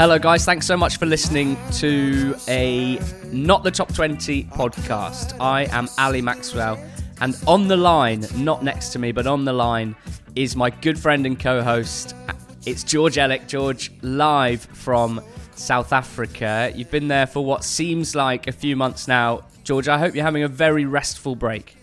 [0.00, 0.46] Hello, guys.
[0.46, 2.98] Thanks so much for listening to a
[3.32, 5.38] Not the Top 20 podcast.
[5.38, 6.82] I am Ali Maxwell,
[7.20, 9.94] and on the line, not next to me, but on the line,
[10.34, 12.16] is my good friend and co host.
[12.64, 13.46] It's George Elek.
[13.46, 15.20] George, live from
[15.54, 16.72] South Africa.
[16.74, 19.42] You've been there for what seems like a few months now.
[19.64, 21.76] George, I hope you're having a very restful break.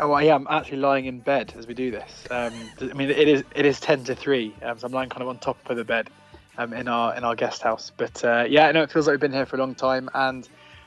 [0.00, 2.24] Oh, I am actually lying in bed as we do this.
[2.30, 5.20] Um, I mean, it is it is ten to three, um, so I'm lying kind
[5.20, 6.08] of on top of the bed
[6.58, 7.90] um, in our in our guest house.
[7.96, 10.46] But uh, yeah, no, it feels like we've been here for a long time and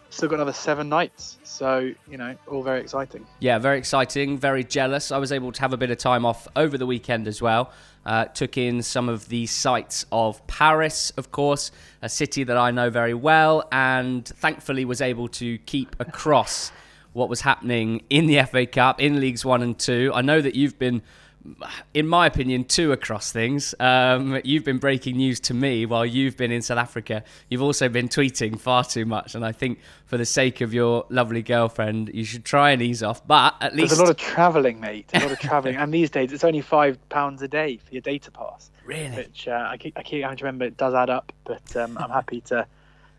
[0.10, 1.40] still got another seven nights.
[1.44, 3.26] So you know, all very exciting.
[3.40, 4.38] Yeah, very exciting.
[4.38, 5.12] Very jealous.
[5.12, 7.72] I was able to have a bit of time off over the weekend as well.
[8.06, 12.72] Uh, took in some of the sights of Paris, of course, a city that I
[12.72, 16.72] know very well, and thankfully was able to keep across
[17.14, 20.12] what was happening in the FA Cup, in Leagues One and Two.
[20.14, 21.02] I know that you've been
[21.94, 23.74] in my opinion, two across things.
[23.80, 27.24] Um, you've been breaking news to me while you've been in South Africa.
[27.50, 31.06] You've also been tweeting far too much, and I think for the sake of your
[31.10, 33.26] lovely girlfriend, you should try and ease off.
[33.26, 35.10] But at least there's a lot of travelling, mate.
[35.14, 38.02] A lot of travelling, and these days it's only five pounds a day for your
[38.02, 38.70] data pass.
[38.84, 39.16] Really?
[39.16, 41.98] Which uh, I keep I keep having to remember it does add up, but um,
[42.00, 42.66] I'm happy to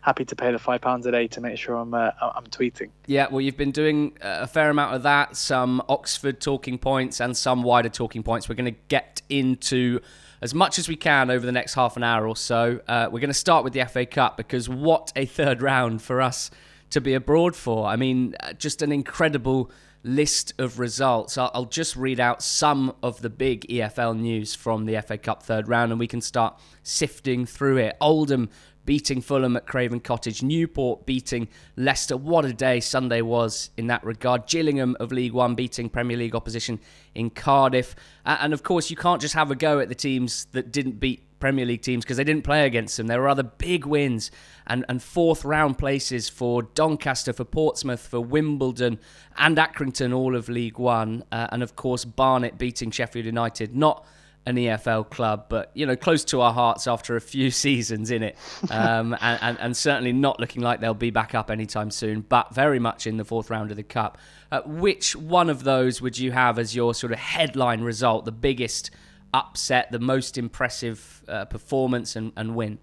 [0.03, 2.89] happy to pay the five pounds a day to make sure I'm uh, I'm tweeting.
[3.07, 7.35] Yeah, well, you've been doing a fair amount of that, some Oxford talking points and
[7.35, 8.47] some wider talking points.
[8.47, 10.01] We're going to get into
[10.41, 12.81] as much as we can over the next half an hour or so.
[12.87, 16.21] Uh, we're going to start with the FA Cup because what a third round for
[16.21, 16.51] us
[16.89, 17.87] to be abroad for.
[17.87, 19.71] I mean, uh, just an incredible
[20.03, 21.37] list of results.
[21.37, 25.43] I'll, I'll just read out some of the big EFL news from the FA Cup
[25.43, 27.95] third round and we can start sifting through it.
[28.01, 28.49] Oldham
[28.85, 32.17] beating Fulham at Craven Cottage, Newport beating Leicester.
[32.17, 34.47] What a day Sunday was in that regard.
[34.47, 36.79] Gillingham of League One beating Premier League opposition
[37.15, 37.95] in Cardiff.
[38.25, 41.23] and of course, you can't just have a go at the teams that didn't beat
[41.43, 43.07] Premier League teams because they didn't play against them.
[43.07, 44.31] There were other big wins
[44.65, 48.97] and, and fourth round places for Doncaster, for Portsmouth, for Wimbledon
[49.37, 51.25] and Accrington, all of League One.
[51.33, 53.75] Uh, and of course, Barnet beating Sheffield United.
[53.75, 54.05] Not
[54.45, 58.23] an EFL club, but you know, close to our hearts after a few seasons in
[58.23, 58.37] it,
[58.69, 62.21] um, and, and, and, certainly not looking like they'll be back up anytime soon.
[62.21, 64.17] But very much in the fourth round of the cup.
[64.51, 68.31] Uh, which one of those would you have as your sort of headline result, the
[68.31, 68.91] biggest
[69.33, 72.77] upset, the most impressive uh, performance and, and win?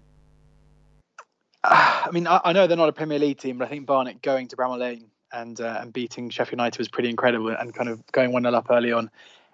[1.63, 4.21] I mean, I, I, know they're not a Premier League team, but I think Barnet
[4.21, 7.87] going to Bramall Lane and uh, and beating Sheffield United was pretty incredible, and kind
[7.87, 9.09] of going one 0 up early on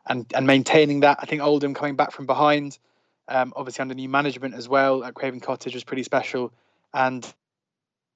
[0.09, 1.19] and and maintaining that.
[1.22, 2.78] I think Oldham coming back from behind,
[3.28, 6.51] um, obviously under new management as well at Craven Cottage was pretty special,
[6.94, 7.23] and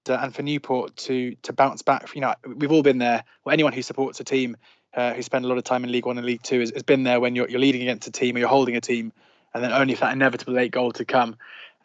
[0.09, 2.13] uh, and for Newport to to bounce back.
[2.16, 3.24] You know, we've all been there.
[3.44, 4.57] Well, anyone who supports a team
[4.94, 6.84] uh, who spend a lot of time in League One and League Two has, has
[6.84, 9.12] been there when you're you're leading against a team or you're holding a team,
[9.53, 11.35] and then only for that inevitable late goal to come,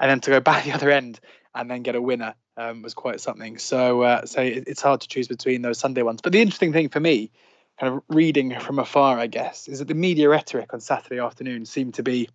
[0.00, 1.20] and then to go back the other end
[1.54, 3.58] and then get a winner um, was quite something.
[3.58, 6.20] So uh, so it, it's hard to choose between those Sunday ones.
[6.20, 7.30] But the interesting thing for me
[7.78, 11.66] kind of reading from afar, I guess, is that the media rhetoric on Saturday afternoon
[11.66, 12.28] seemed to be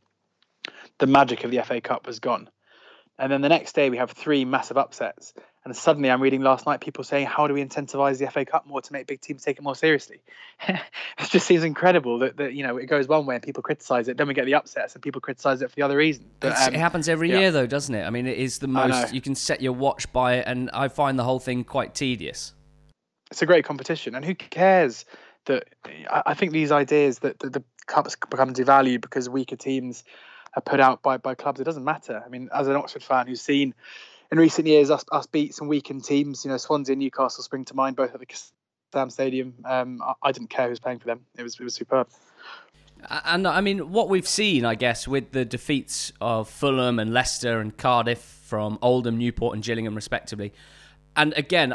[0.99, 2.49] the magic of the FA Cup was gone.
[3.17, 5.33] And then the next day we have three massive upsets.
[5.63, 8.65] And suddenly I'm reading last night people saying, how do we incentivize the FA Cup
[8.65, 10.21] more to make big teams take it more seriously?
[10.67, 10.79] it
[11.29, 14.17] just seems incredible that, that, you know, it goes one way and people criticize it.
[14.17, 16.31] Then we get the upsets and people criticize it for the other reason.
[16.39, 17.39] But, um, it happens every yeah.
[17.39, 18.03] year though, doesn't it?
[18.03, 20.45] I mean, it is the most, you can set your watch by it.
[20.47, 22.53] And I find the whole thing quite tedious.
[23.29, 24.15] It's a great competition.
[24.15, 25.05] And who cares
[25.45, 25.67] that
[26.09, 30.03] I think these ideas that the, the cups become devalued because weaker teams
[30.55, 32.21] are put out by, by clubs, it doesn't matter.
[32.25, 33.73] I mean, as an Oxford fan who's seen
[34.31, 37.65] in recent years us, us beat some weakened teams, you know, Swansea and Newcastle spring
[37.65, 39.55] to mind, both at the Kassam Stadium.
[39.65, 41.21] Um, I, I, didn't care who was playing for them.
[41.37, 42.07] It was it was superb.
[43.09, 47.59] And I mean, what we've seen, I guess, with the defeats of Fulham and Leicester
[47.59, 50.53] and Cardiff from Oldham, Newport, and Gillingham, respectively.
[51.15, 51.73] And again,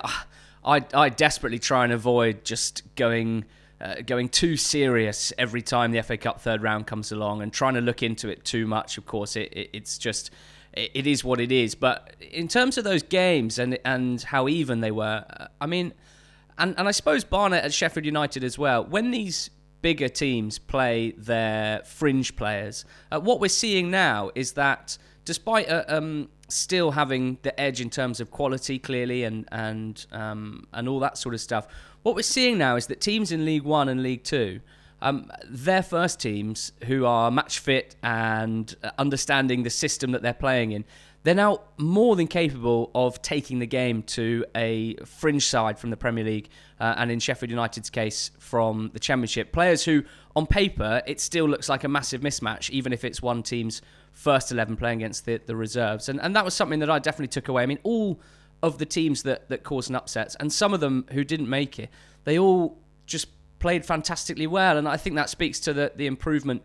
[0.67, 3.45] I I desperately try and avoid just going
[3.81, 7.75] uh, going too serious every time the FA Cup third round comes along and trying
[7.75, 8.99] to look into it too much.
[8.99, 10.31] Of course, it, it, it's just
[10.73, 11.75] it, it is what it is.
[11.75, 15.93] But in terms of those games and and how even they were, uh, I mean,
[16.59, 18.85] and and I suppose Barnet at Sheffield United as well.
[18.85, 19.51] When these
[19.83, 25.85] bigger teams play their fringe players, uh, what we're seeing now is that despite uh,
[25.89, 31.01] um, still having the edge in terms of quality, clearly, and and um, and all
[31.01, 31.69] that sort of stuff.
[32.03, 34.61] What we're seeing now is that teams in League One and League Two,
[35.03, 40.73] um, their first teams who are match fit and understanding the system that they're playing
[40.73, 40.85] in,
[41.25, 45.97] they're now more than capable of taking the game to a fringe side from the
[45.97, 46.49] Premier League,
[46.79, 49.53] uh, and in Sheffield United's case, from the Championship.
[49.53, 50.05] Players who
[50.37, 53.83] on paper, it still looks like a massive mismatch, even if it's one team's
[54.17, 56.09] first 11 playing against the, the reserves.
[56.09, 57.63] And, and that was something that I definitely took away.
[57.63, 58.19] I mean, all
[58.63, 61.79] of the teams that, that caused an upsets, and some of them who didn't make
[61.79, 61.91] it,
[62.25, 63.29] they all just
[63.59, 64.79] played fantastically well.
[64.79, 66.63] And I think that speaks to the, the improvement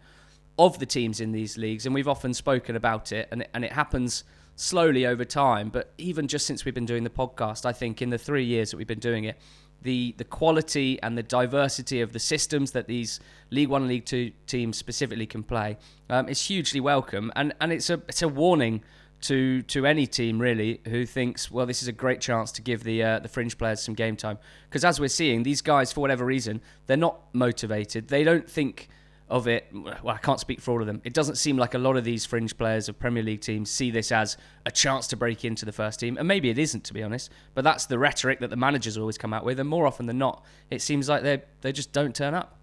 [0.58, 1.86] of the teams in these leagues.
[1.86, 4.24] And we've often spoken about it, and it, and it happens
[4.56, 5.68] slowly over time.
[5.68, 8.72] But even just since we've been doing the podcast, I think in the three years
[8.72, 9.38] that we've been doing it,
[9.82, 13.20] the the quality and the diversity of the systems that these
[13.50, 15.78] League One and League Two teams specifically can play
[16.10, 18.84] um, is hugely welcome, and and it's a it's a warning
[19.22, 22.84] to to any team really who thinks well this is a great chance to give
[22.84, 24.38] the uh, the fringe players some game time.
[24.70, 28.08] Because as we're seeing these guys for whatever reason they're not motivated.
[28.08, 28.90] They don't think
[29.32, 29.66] of it.
[29.74, 31.02] Well, I can't speak for all of them.
[31.06, 33.90] It doesn't seem like a lot of these fringe players of Premier League teams see
[33.90, 36.94] this as a chance to break into the first team, and maybe it isn't, to
[36.94, 37.32] be honest.
[37.56, 40.18] But that's the rhetoric that the managers always come out with, and more often than
[40.18, 42.60] not, it seems like they they just don't turn up.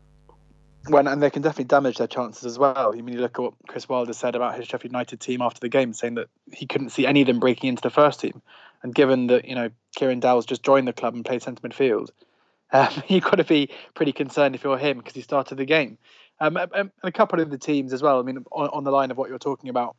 [0.89, 2.93] Well, and they can definitely damage their chances as well.
[2.93, 5.61] I mean, you look at what Chris Wilder said about his Sheffield United team after
[5.61, 8.43] the game, saying that he couldn't see any of them breaking into the first team.
[8.83, 12.11] And given that you know Kieran Dowell's just joined the club and played centre midfield,
[12.73, 15.97] um, you've got to be pretty concerned if you're him because he started the game.
[16.41, 18.21] Um, and a couple of the teams as well.
[18.21, 19.97] I mean, on, on the line of what you're talking about,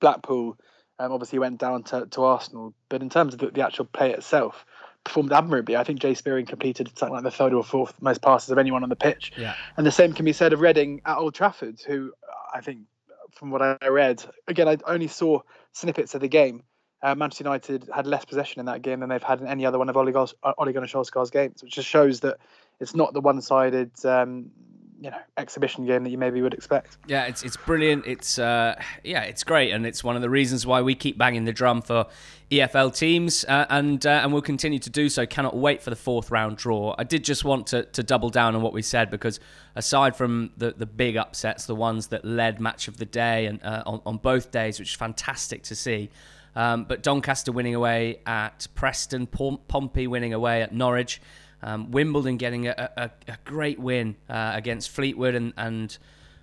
[0.00, 0.58] Blackpool
[0.98, 4.12] um, obviously went down to, to Arsenal, but in terms of the, the, actual play
[4.12, 4.66] itself,
[5.04, 5.76] performed admirably.
[5.76, 8.82] I think Jay Spearing completed something like the third or fourth most passes of anyone
[8.82, 9.32] on the pitch.
[9.36, 9.54] Yeah.
[9.76, 12.12] And the same can be said of Reading at Old Trafford, who
[12.52, 12.80] I think,
[13.32, 15.40] from what I read, again, I only saw
[15.72, 16.62] snippets of the game.
[17.02, 19.78] Uh, Manchester United had less possession in that game than they've had in any other
[19.78, 22.36] one of Ole Gunnar Solskjaer's games, which just shows that
[22.78, 24.50] it's not the one-sided um,
[25.00, 26.98] you know exhibition game that you maybe would expect.
[27.06, 28.06] Yeah, it's it's brilliant.
[28.06, 31.44] It's uh, yeah, it's great, and it's one of the reasons why we keep banging
[31.44, 32.06] the drum for
[32.50, 35.24] EFL teams, uh, and uh, and we'll continue to do so.
[35.24, 36.94] Cannot wait for the fourth round draw.
[36.98, 39.40] I did just want to, to double down on what we said because
[39.74, 43.62] aside from the the big upsets, the ones that led match of the day and
[43.64, 46.10] uh, on on both days, which is fantastic to see.
[46.54, 51.20] Um, but Doncaster winning away at Preston, Pompey winning away at Norwich.
[51.62, 55.96] Um, Wimbledon getting a, a, a great win uh, against Fleetwood, and, and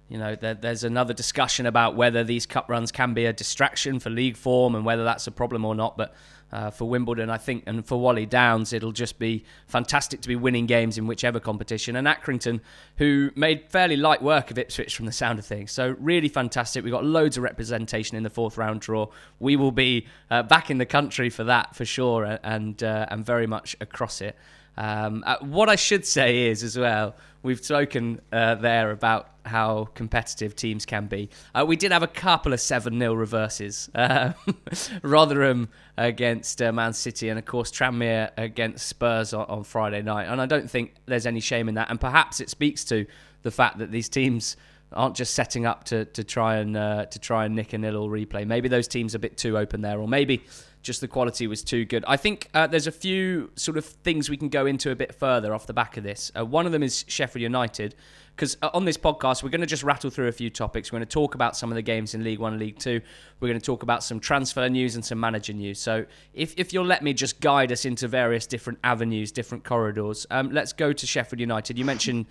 [0.10, 4.00] you know there, there's another discussion about whether these cup runs can be a distraction
[4.00, 5.98] for league form and whether that's a problem or not.
[5.98, 6.14] But
[6.52, 10.36] uh, for Wimbledon, I think, and for Wally Downes, it'll just be fantastic to be
[10.36, 11.96] winning games in whichever competition.
[11.96, 12.62] And Accrington,
[12.98, 16.84] who made fairly light work of Ipswich from the sound of things, so really fantastic.
[16.84, 19.08] We've got loads of representation in the fourth round draw.
[19.40, 23.26] We will be uh, back in the country for that for sure, and uh, and
[23.26, 24.38] very much across it.
[24.78, 29.86] Um, uh, what I should say is, as well, we've spoken uh, there about how
[29.96, 31.30] competitive teams can be.
[31.56, 33.90] Uh, we did have a couple of 7 0 reverses.
[33.96, 34.34] Uh,
[35.02, 40.26] Rotherham against uh, Man City, and of course, Tranmere against Spurs on, on, Friday night.
[40.26, 41.90] And I don't think there's any shame in that.
[41.90, 43.06] And perhaps it speaks to
[43.44, 44.58] the fact that these teams
[44.94, 47.98] aren't just setting up to, to try and uh, to try and nick a nil
[47.98, 48.46] or replay.
[48.46, 50.44] Maybe those teams are a bit too open there, or maybe
[50.88, 52.04] just the quality was too good.
[52.08, 55.14] I think uh, there's a few sort of things we can go into a bit
[55.14, 56.32] further off the back of this.
[56.36, 57.94] Uh, one of them is Sheffield United,
[58.36, 60.92] because uh, on this podcast, we're going to just rattle through a few topics.
[60.92, 63.02] We're going to talk about some of the games in League One and League Two.
[63.40, 65.80] We're going to talk about some transfer news and some manager news.
[65.80, 70.26] So if, if you'll let me just guide us into various different avenues, different corridors,
[70.32, 71.78] um, let's go to Sheffield United.
[71.78, 72.26] You mentioned.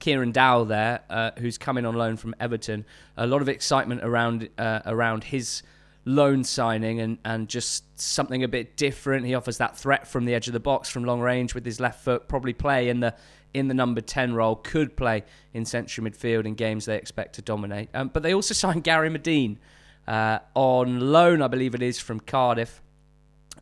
[0.00, 2.84] Kieran Dowell there, uh, who's coming on loan from Everton.
[3.16, 5.64] A lot of excitement around uh, around his
[6.08, 9.26] loan signing and, and just something a bit different.
[9.26, 11.78] He offers that threat from the edge of the box from long range with his
[11.78, 13.14] left foot, probably play in the
[13.54, 15.24] in the number 10 role, could play
[15.54, 17.88] in central midfield in games they expect to dominate.
[17.94, 19.56] Um, but they also signed Gary Madine
[20.06, 22.82] uh, on loan, I believe it is, from Cardiff.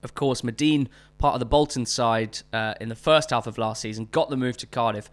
[0.03, 0.89] Of course, Madine,
[1.19, 4.37] part of the Bolton side uh, in the first half of last season, got the
[4.37, 5.09] move to Cardiff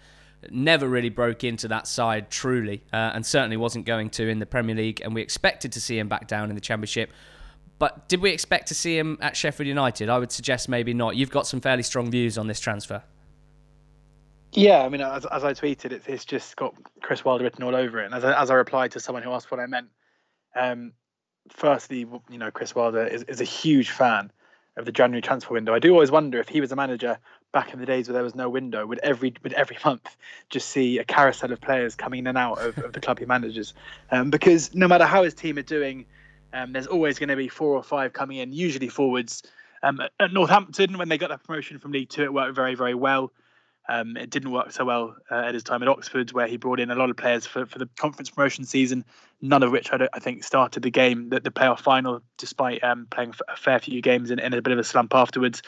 [0.51, 4.45] never really broke into that side truly, uh, and certainly wasn't going to in the
[4.45, 5.01] Premier League.
[5.01, 7.11] And we expected to see him back down in the Championship.
[7.79, 10.09] But did we expect to see him at Sheffield United?
[10.09, 11.15] I would suggest maybe not.
[11.15, 13.03] You've got some fairly strong views on this transfer.
[14.53, 17.75] Yeah, I mean, as, as I tweeted, it's, it's just got Chris Wilder written all
[17.75, 18.05] over it.
[18.05, 19.87] And as I, as I replied to someone who asked what I meant,
[20.55, 20.93] um,
[21.49, 24.31] firstly, you know, Chris Wilder is, is a huge fan
[24.77, 25.73] of the January transfer window.
[25.73, 27.17] I do always wonder if he was a manager
[27.53, 30.17] back in the days where there was no window, would every would every month
[30.49, 33.25] just see a carousel of players coming in and out of, of the club he
[33.25, 33.73] manages?
[34.11, 36.05] Um, because no matter how his team are doing,
[36.51, 39.43] um, there's always going to be four or five coming in, usually forwards.
[39.81, 42.95] Um, at Northampton, when they got that promotion from League Two, it worked very very
[42.95, 43.31] well.
[43.89, 46.79] Um, it didn't work so well uh, at his time at Oxford, where he brought
[46.79, 49.03] in a lot of players for, for the conference promotion season,
[49.41, 53.07] none of which I, I think started the game, the, the playoff final, despite um,
[53.11, 55.61] playing a fair few games in, in, a bit of a slump afterwards.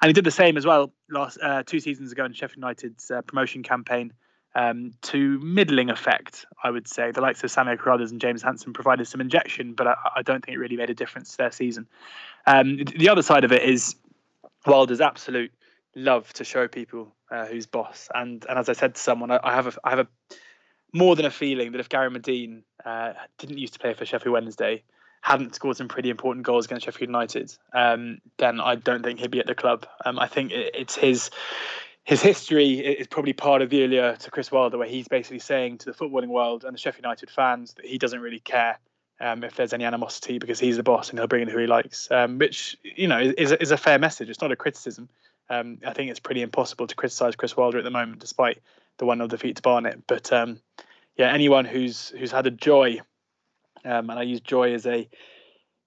[0.00, 3.10] And he did the same as well last uh, two seasons ago in Sheffield United's
[3.10, 4.12] uh, promotion campaign.
[4.56, 7.10] um, to middling effect, I would say.
[7.10, 10.42] The likes of Samir Carruthers and James Hanson provided some injection, but I, I, don't
[10.42, 11.86] think it really made a difference to their season.
[12.46, 13.96] Um, the other side of it is
[14.66, 15.52] Wilder's absolute
[15.94, 18.08] love to show people uh, who's boss.
[18.14, 20.08] And and as I said to someone, I, I have a I have a
[20.92, 24.32] more than a feeling that if Gary Madine uh, didn't used to play for Sheffield
[24.32, 24.84] Wednesday,
[25.26, 29.32] hadn't scored some pretty important goals against Sheffield United, um, then I don't think he'd
[29.32, 29.84] be at the club.
[30.04, 31.30] Um, I think it, it's his
[32.04, 35.78] his history is probably part of the earlier to Chris Wilder, where he's basically saying
[35.78, 38.78] to the footballing world and the Sheffield United fans that he doesn't really care
[39.20, 41.66] um, if there's any animosity because he's the boss and he'll bring in who he
[41.66, 44.30] likes, um, which you know is, is a fair message.
[44.30, 45.08] It's not a criticism.
[45.50, 48.62] Um, I think it's pretty impossible to criticise Chris Wilder at the moment, despite
[48.98, 50.06] the one 0 defeat to Barnet.
[50.06, 50.60] But um,
[51.16, 53.00] yeah, anyone who's who's had a joy,
[53.86, 55.08] um, and I use joy as a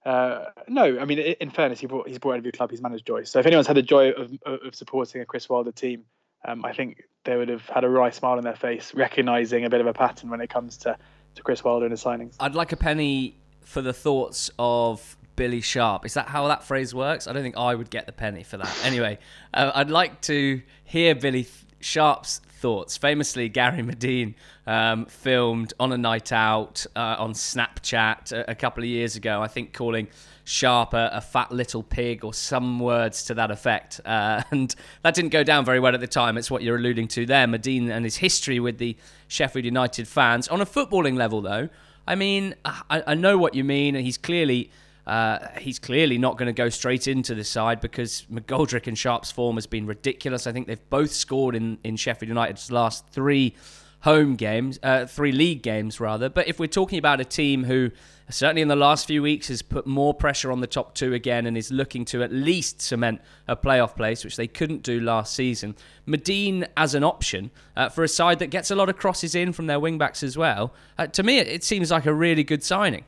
[0.04, 3.24] uh, no, I mean, in fairness, he brought, he's brought every club, he's managed joy.
[3.24, 6.04] So if anyone's had the joy of, of supporting a Chris Wilder team,
[6.44, 9.70] um, I think they would have had a wry smile on their face, recognising a
[9.70, 10.96] bit of a pattern when it comes to,
[11.34, 12.36] to Chris Wilder and his signings.
[12.40, 16.06] I'd like a penny for the thoughts of Billy Sharp.
[16.06, 17.26] Is that how that phrase works?
[17.26, 18.84] I don't think I would get the penny for that.
[18.84, 19.18] Anyway,
[19.52, 21.46] uh, I'd like to hear Billy
[21.80, 22.96] Sharp's thoughts.
[22.96, 24.34] Famously, Gary Madine
[24.66, 29.42] um, filmed on a night out uh, on Snapchat a, a, couple of years ago,
[29.42, 30.08] I think calling
[30.44, 34.00] Sharp a, a, fat little pig or some words to that effect.
[34.04, 36.36] Uh, and that didn't go down very well at the time.
[36.36, 37.46] It's what you're alluding to there.
[37.46, 40.46] Madine and his history with the Sheffield United fans.
[40.48, 41.68] On a footballing level, though,
[42.06, 44.70] I mean, I, I know what you mean, and he's clearly
[45.10, 49.32] uh, he's clearly not going to go straight into the side because McGoldrick and Sharp's
[49.32, 50.46] form has been ridiculous.
[50.46, 53.56] I think they've both scored in, in Sheffield United's last three
[54.02, 56.28] home games, uh, three league games rather.
[56.28, 57.90] But if we're talking about a team who
[58.28, 61.44] certainly in the last few weeks has put more pressure on the top two again
[61.44, 65.34] and is looking to at least cement a playoff place, which they couldn't do last
[65.34, 65.74] season,
[66.06, 69.52] Madine as an option uh, for a side that gets a lot of crosses in
[69.52, 73.04] from their wingbacks as well, uh, to me it seems like a really good signing.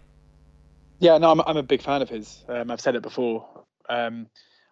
[1.03, 2.45] Yeah, no, I'm, I'm a big fan of his.
[2.49, 3.45] Um, I've said it before.
[3.89, 4.29] Um,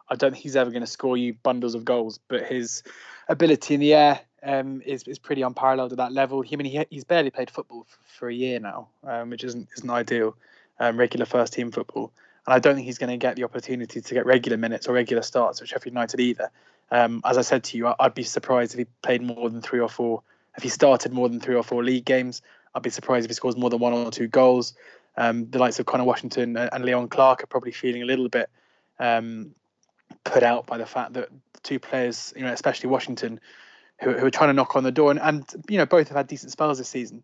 [0.09, 2.85] I don't think he's ever going to score you bundles of goals, but his
[3.29, 6.45] ability in the air um, is is pretty unparalleled at that level.
[6.47, 9.71] I mean, he, he's barely played football for, for a year now, um, which isn't
[9.77, 10.37] isn't ideal.
[10.79, 12.13] Um, regular first team football,
[12.47, 14.93] and I don't think he's going to get the opportunity to get regular minutes or
[14.93, 16.49] regular starts at Sheffield United either.
[16.93, 19.81] Um, as I said to you, I'd be surprised if he played more than three
[19.81, 20.23] or four.
[20.57, 22.41] If he started more than three or four league games,
[22.73, 24.75] I'd be surprised if he scores more than one or two goals.
[25.21, 28.49] Um, the likes of Connor Washington and Leon Clarke are probably feeling a little bit
[28.99, 29.55] um,
[30.25, 33.39] put out by the fact that the two players, you know, especially Washington,
[34.01, 36.17] who, who are trying to knock on the door, and, and you know both have
[36.17, 37.23] had decent spells this season,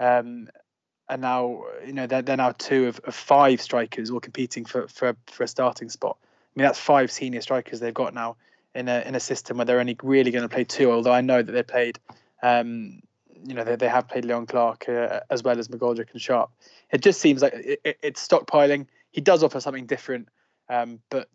[0.00, 0.48] um,
[1.08, 4.88] and now you know they're, they're now two of, of five strikers all competing for,
[4.88, 6.16] for for a starting spot.
[6.20, 6.26] I
[6.58, 8.34] mean that's five senior strikers they've got now
[8.74, 10.90] in a in a system where they're only really going to play two.
[10.90, 12.00] Although I know that they played
[12.42, 13.02] um,
[13.44, 16.50] you know they, they have played Leon Clarke uh, as well as McGoldrick and Sharp.
[16.90, 18.86] It just seems like it, it, it's stockpiling.
[19.10, 20.28] He does offer something different,
[20.68, 21.28] um, but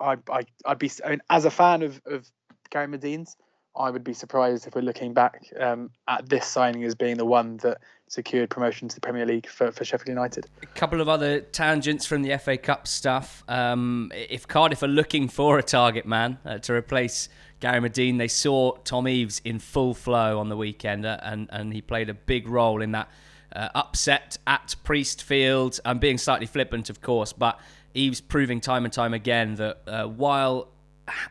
[0.00, 2.30] I, I I'd be I mean, as a fan of of
[2.70, 3.36] Gary Madine's,
[3.76, 7.26] I would be surprised if we're looking back um, at this signing as being the
[7.26, 10.46] one that secured promotion to the Premier League for, for Sheffield United.
[10.62, 13.44] A couple of other tangents from the FA Cup stuff.
[13.48, 17.28] Um, if Cardiff are looking for a target man uh, to replace
[17.60, 18.18] Gary Madine.
[18.18, 22.08] They saw Tom Eaves in full flow on the weekend, uh, and, and he played
[22.08, 23.08] a big role in that
[23.54, 25.80] uh, upset at Priestfield.
[25.84, 27.58] I'm being slightly flippant, of course, but
[27.94, 30.68] Eaves proving time and time again that uh, while,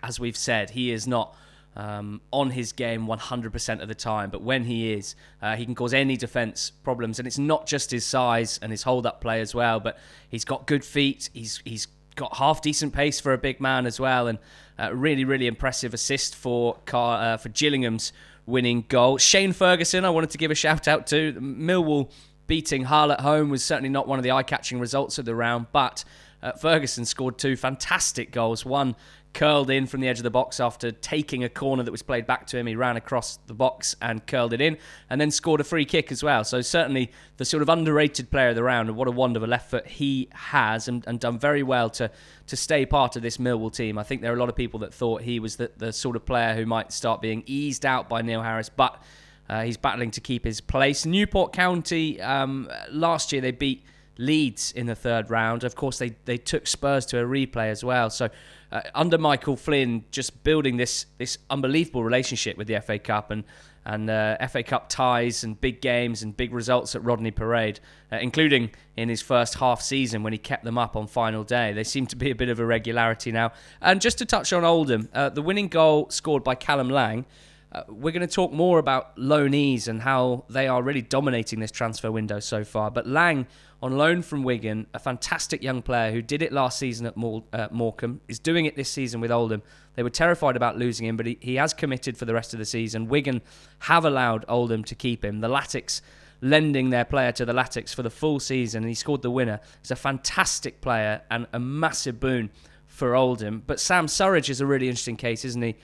[0.01, 1.36] as we've said, he is not.
[1.77, 5.75] Um, on his game 100% of the time, but when he is, uh, he can
[5.75, 7.20] cause any defense problems.
[7.20, 9.98] And it's not just his size and his hold up play as well, but
[10.29, 11.29] he's got good feet.
[11.34, 14.39] He's he's got half decent pace for a big man as well, and
[14.79, 18.13] uh, really, really impressive assist for Car- uh, for Gillingham's
[18.45, 19.17] winning goal.
[19.17, 21.34] Shane Ferguson, I wanted to give a shout out to.
[21.34, 22.12] Millwall
[22.48, 25.67] beating Hull at home was certainly not one of the eye-catching results of the round,
[25.72, 26.03] but
[26.42, 28.65] uh, Ferguson scored two fantastic goals.
[28.65, 28.96] One
[29.36, 32.25] curled in from the edge of the box after taking a corner that was played
[32.25, 32.65] back to him.
[32.68, 34.77] He ran across the box and curled it in,
[35.10, 36.44] and then scored a free kick as well.
[36.46, 39.70] So certainly the sort of underrated player of the round, and what a wonderful left
[39.70, 42.10] foot he has, and, and done very well to
[42.48, 43.98] to stay part of this Millwall team.
[43.98, 46.15] I think there are a lot of people that thought he was the, the sort
[46.15, 49.01] of player who might start being eased out by Neil Harris, but
[49.50, 51.06] uh, he's battling to keep his place.
[51.06, 53.84] Newport County um, last year they beat.
[54.17, 55.63] Leeds in the third round.
[55.63, 58.10] Of course, they, they took Spurs to a replay as well.
[58.10, 58.29] So
[58.72, 63.43] uh, under Michael Flynn, just building this this unbelievable relationship with the FA Cup and
[63.86, 67.79] and uh, FA Cup ties and big games and big results at Rodney Parade,
[68.12, 71.72] uh, including in his first half season when he kept them up on final day.
[71.72, 73.51] They seem to be a bit of a regularity now.
[73.81, 77.25] And just to touch on Oldham, uh, the winning goal scored by Callum Lang.
[77.72, 81.72] uh, we're going to talk more about loanees and how they are really dominating this
[81.72, 82.89] transfer window so far.
[82.89, 83.48] But Lang,
[83.86, 87.13] on loan from Wigan, a fantastic young player who did it last season at
[87.54, 89.62] uh, Morecambe, is doing it this season with Oldham.
[89.94, 92.58] They were terrified about losing him, but he, he has committed for the rest of
[92.58, 93.08] the season.
[93.10, 93.44] Wigan
[93.82, 95.42] have allowed Oldham to keep him.
[95.42, 96.01] The Latics
[96.42, 99.60] lending their player to the Latics for the full season, and he scored the winner.
[99.84, 102.50] He's a fantastic player and a massive boon
[102.88, 103.62] for Oldham.
[103.68, 105.75] But Sam Surridge is a really interesting case, isn't he?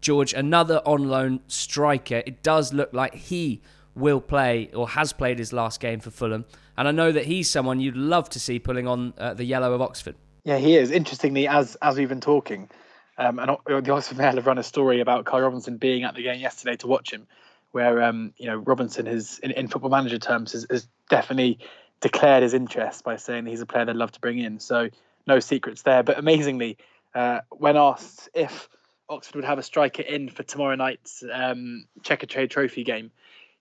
[0.00, 2.20] George, another on loan striker.
[2.26, 3.62] It does look like he
[3.94, 6.44] will play or has played his last game for Fulham.
[6.76, 9.74] And I know that he's someone you'd love to see pulling on uh, the yellow
[9.74, 10.16] of Oxford.
[10.44, 10.90] Yeah, he is.
[10.90, 12.68] Interestingly, as as we've been talking,
[13.16, 16.22] um, and the Oxford Mail have run a story about Karl Robinson being at the
[16.22, 17.26] game yesterday to watch him,
[17.72, 21.58] where um, you know Robinson has, in, in football manager terms, has, has, definitely
[22.00, 24.58] declared his interest by saying that he's a player they'd love to bring in.
[24.58, 24.88] So
[25.26, 26.02] no secrets there.
[26.02, 26.78] But amazingly,
[27.14, 28.68] uh, when asked if
[29.08, 33.10] Oxford would have a striker in for tomorrow night's um, Checkatrade Trophy game,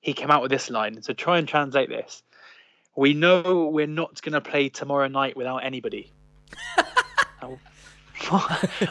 [0.03, 1.01] he came out with this line.
[1.01, 2.21] So try and translate this.
[2.95, 6.11] We know we're not going to play tomorrow night without anybody.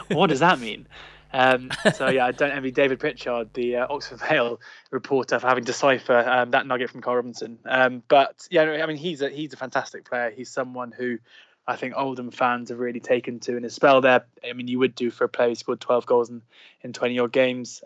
[0.09, 0.87] what does that mean?
[1.31, 4.59] Um, so yeah, I don't envy David Pritchard, the uh, Oxford Mail
[4.91, 7.59] reporter, for having to decipher um, that nugget from Karl Robinson.
[7.65, 10.31] Um, but yeah, I mean he's a he's a fantastic player.
[10.31, 11.19] He's someone who
[11.67, 14.25] I think Oldham fans have really taken to in his spell there.
[14.47, 16.41] I mean, you would do for a player who scored 12 goals in,
[16.81, 17.81] in 20 odd games.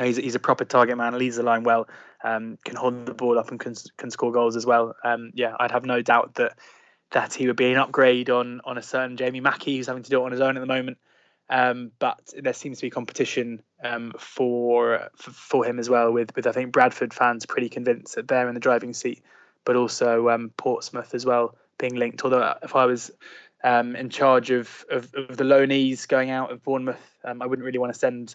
[0.00, 1.88] He's, he's a proper target man, leads the line well,
[2.22, 4.94] um, can hold the ball up and can, can score goals as well.
[5.04, 6.56] Um, yeah, I'd have no doubt that
[7.12, 10.10] that he would be an upgrade on on a certain Jamie Mackie who's having to
[10.10, 10.98] do it on his own at the moment.
[11.48, 16.10] Um, but there seems to be competition um, for, for, for him as well.
[16.10, 19.22] With with I think Bradford fans pretty convinced that they're in the driving seat,
[19.64, 22.24] but also um, Portsmouth as well being linked.
[22.24, 23.12] Although if I was
[23.62, 27.78] um, in charge of, of, of the loanees going out of Bournemouth, I wouldn't really
[27.78, 28.34] want to send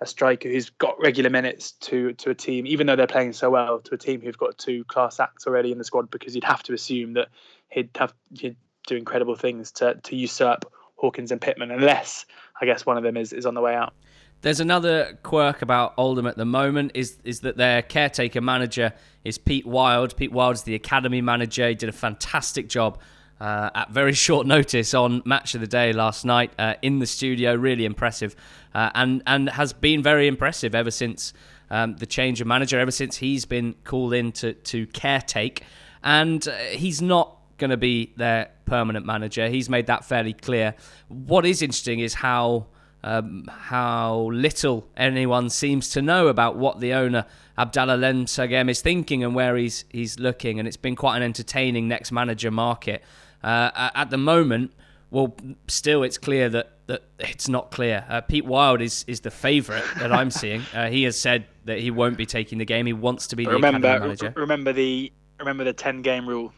[0.00, 3.50] a striker who's got regular minutes to to a team, even though they're playing so
[3.50, 6.44] well, to a team who've got two class acts already in the squad, because you'd
[6.44, 7.28] have to assume that
[7.68, 8.56] he'd have he'd
[8.86, 10.64] do incredible things to to usurp
[10.96, 12.26] Hawkins and Pitman, unless
[12.60, 13.94] I guess one of them is, is on the way out.
[14.40, 18.92] There's another quirk about Oldham at the moment is is that their caretaker manager
[19.24, 20.16] is Pete Wild.
[20.16, 21.68] Pete Wild's the academy manager.
[21.68, 23.00] He did a fantastic job
[23.40, 27.06] uh, at very short notice on Match of the Day last night uh, in the
[27.06, 27.54] studio.
[27.54, 28.34] Really impressive,
[28.74, 31.32] uh, and and has been very impressive ever since
[31.70, 32.78] um, the change of manager.
[32.78, 35.62] Ever since he's been called in to to caretake,
[36.02, 39.48] and uh, he's not going to be their permanent manager.
[39.48, 40.74] He's made that fairly clear.
[41.08, 42.66] What is interesting is how
[43.04, 47.24] um, how little anyone seems to know about what the owner
[47.56, 48.26] Abdallah Len
[48.68, 52.50] is thinking and where he's he's looking, and it's been quite an entertaining next manager
[52.50, 53.04] market
[53.42, 54.72] uh, at the moment.
[55.10, 55.34] Well,
[55.68, 58.04] still, it's clear that, that it's not clear.
[58.10, 60.62] Uh, Pete Wild is, is the favourite that I'm seeing.
[60.74, 62.84] Uh, he has said that he won't be taking the game.
[62.84, 64.34] He wants to be the remember, manager.
[64.36, 66.52] Remember the remember the ten game rule.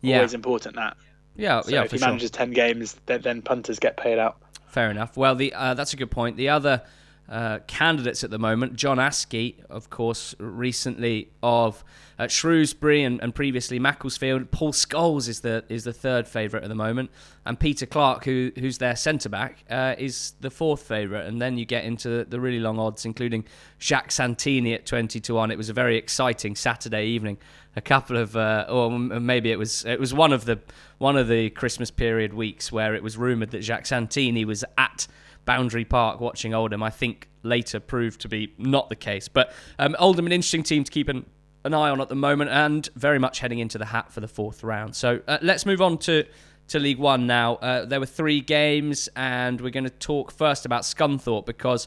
[0.00, 0.16] Yeah.
[0.16, 0.96] Always important that.
[1.36, 1.82] Yeah, so yeah.
[1.84, 2.08] If he sure.
[2.08, 4.38] manages ten games, then, then punters get paid out.
[4.68, 5.16] Fair enough.
[5.16, 6.36] Well, the uh, that's a good point.
[6.36, 6.82] The other
[7.28, 11.82] uh, candidates at the moment, John Askey, of course, recently of
[12.18, 14.50] uh, Shrewsbury and, and, previously Macclesfield.
[14.50, 17.10] Paul Scholes is the is the third favourite at the moment,
[17.46, 21.24] and Peter Clarke, who who's their centre back, uh, is the fourth favourite.
[21.26, 23.46] And then you get into the really long odds, including
[23.80, 25.50] Jacques Santini at twenty to one.
[25.50, 27.38] It was a very exciting Saturday evening.
[27.76, 30.60] A couple of, uh, or maybe it was it was one of the
[30.98, 35.08] one of the Christmas period weeks where it was rumoured that Jacques Santini was at
[35.44, 36.82] Boundary Park watching Oldham.
[36.82, 39.28] I think later proved to be not the case.
[39.28, 41.26] But um, Oldham, an interesting team to keep an,
[41.64, 44.28] an eye on at the moment, and very much heading into the hat for the
[44.28, 44.96] fourth round.
[44.96, 46.24] So uh, let's move on to
[46.68, 47.56] to League One now.
[47.56, 51.86] Uh, there were three games, and we're going to talk first about Scunthorpe because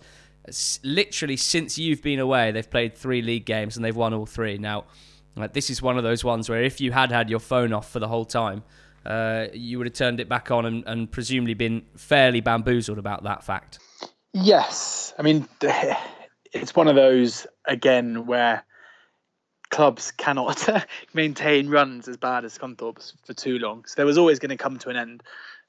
[0.83, 4.57] literally since you've been away, they've played three league games and they've won all three.
[4.57, 4.85] Now,
[5.35, 7.91] uh, this is one of those ones where if you had had your phone off
[7.91, 8.63] for the whole time,
[9.07, 13.23] uh, you would have turned it back on and, and presumably been fairly bamboozled about
[13.23, 13.79] that fact.
[14.33, 15.47] Yes, I mean
[16.53, 18.63] it's one of those again where
[19.69, 20.67] clubs cannot
[21.13, 23.85] maintain runs as bad as Scunthorpe's for too long.
[23.85, 25.23] So there was always going to come to an end,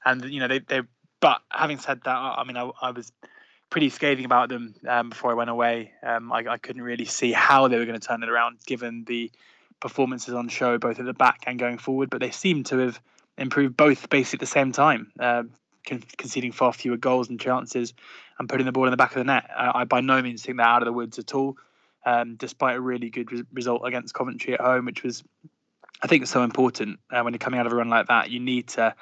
[0.05, 0.81] and you know they they.
[1.21, 3.11] But having said that, I mean I, I was
[3.69, 5.91] pretty scathing about them um, before I went away.
[6.01, 9.03] Um, I, I, couldn't really see how they were going to turn it around given
[9.05, 9.31] the
[9.79, 12.09] performances on show both at the back and going forward.
[12.09, 12.99] But they seem to have
[13.39, 15.43] improved both basically at the same time, uh,
[16.17, 17.93] conceding far fewer goals and chances
[18.37, 19.49] and putting the ball in the back of the net.
[19.55, 21.57] I, I by no means think they're out of the woods at all,
[22.05, 25.23] um, despite a really good re- result against Coventry at home, which was,
[26.01, 26.99] I think, so important.
[27.11, 28.95] Uh, when you're coming out of a run like that, you need to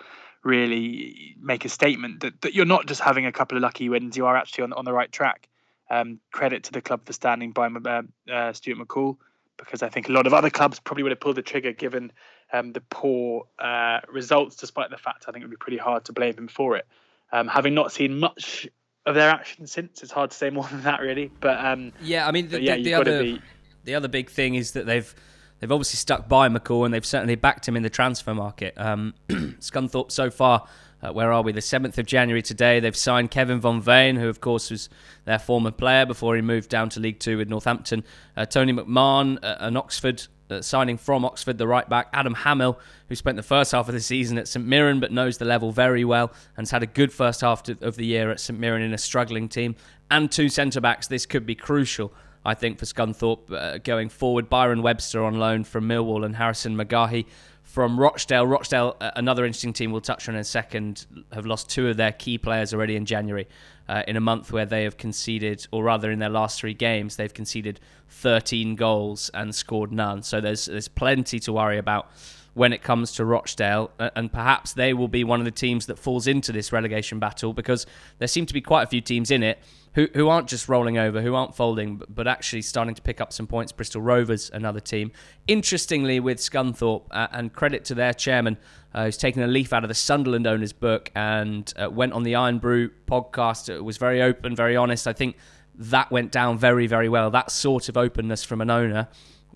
[0.43, 4.15] really make a statement that, that you're not just having a couple of lucky wins,
[4.15, 5.49] you are actually on, on the right track.
[5.89, 9.15] Um, credit to the club for standing by uh, uh, Stuart McCall
[9.57, 12.11] because I think a lot of other clubs probably would have pulled the trigger given
[12.53, 16.05] um, the poor uh, results, despite the fact I think it would be pretty hard
[16.05, 16.85] to blame him for it.
[17.31, 18.67] Um, having not seen much
[19.05, 21.31] of their action since, it's hard to say more than that, really.
[21.39, 23.41] But um, yeah, I mean, the, yeah, the, the other be...
[23.83, 25.13] the other big thing is that they've
[25.59, 28.73] they've obviously stuck by McCall and they've certainly backed him in the transfer market.
[28.77, 30.67] Um, Scunthorpe so far.
[30.99, 31.51] Uh, where are we?
[31.51, 32.79] The 7th of January today.
[32.79, 34.89] They've signed Kevin van Veen, who, of course, was
[35.25, 38.03] their former player before he moved down to League Two with Northampton.
[38.35, 42.77] Uh, Tony McMahon, uh, an Oxford uh, signing from Oxford, the right back, Adam Hammill,
[43.09, 45.71] who spent the first half of the season at St Mirren but knows the level
[45.71, 48.81] very well and has had a good first half of the year at St Mirren
[48.81, 49.75] in a struggling team,
[50.09, 51.07] and two centre backs.
[51.07, 52.13] This could be crucial,
[52.45, 54.49] I think, for Scunthorpe uh, going forward.
[54.49, 57.25] Byron Webster on loan from Millwall and Harrison McGahey
[57.63, 58.47] from Rochdale.
[58.47, 61.97] Rochdale, uh, another interesting team we'll touch on in a second, have lost two of
[61.97, 63.47] their key players already in January
[63.89, 67.15] uh, in a month where they have conceded, or rather in their last three games,
[67.15, 70.23] they've conceded 13 goals and scored none.
[70.23, 72.11] So there's there's plenty to worry about
[72.53, 75.99] when it comes to Rochdale, and perhaps they will be one of the teams that
[75.99, 77.85] falls into this relegation battle because
[78.17, 79.59] there seem to be quite a few teams in it
[79.97, 83.21] who, who aren't just rolling over, who aren't folding, but, but actually starting to pick
[83.21, 83.71] up some points.
[83.71, 85.11] Bristol Rovers, another team.
[85.47, 88.57] Interestingly, with Scunthorpe, uh, and credit to their chairman,
[88.93, 92.23] uh, who's taken a leaf out of the Sunderland owner's book and uh, went on
[92.23, 93.69] the Iron Brew podcast.
[93.69, 95.07] It was very open, very honest.
[95.07, 95.37] I think
[95.75, 97.29] that went down very, very well.
[97.29, 99.07] That sort of openness from an owner,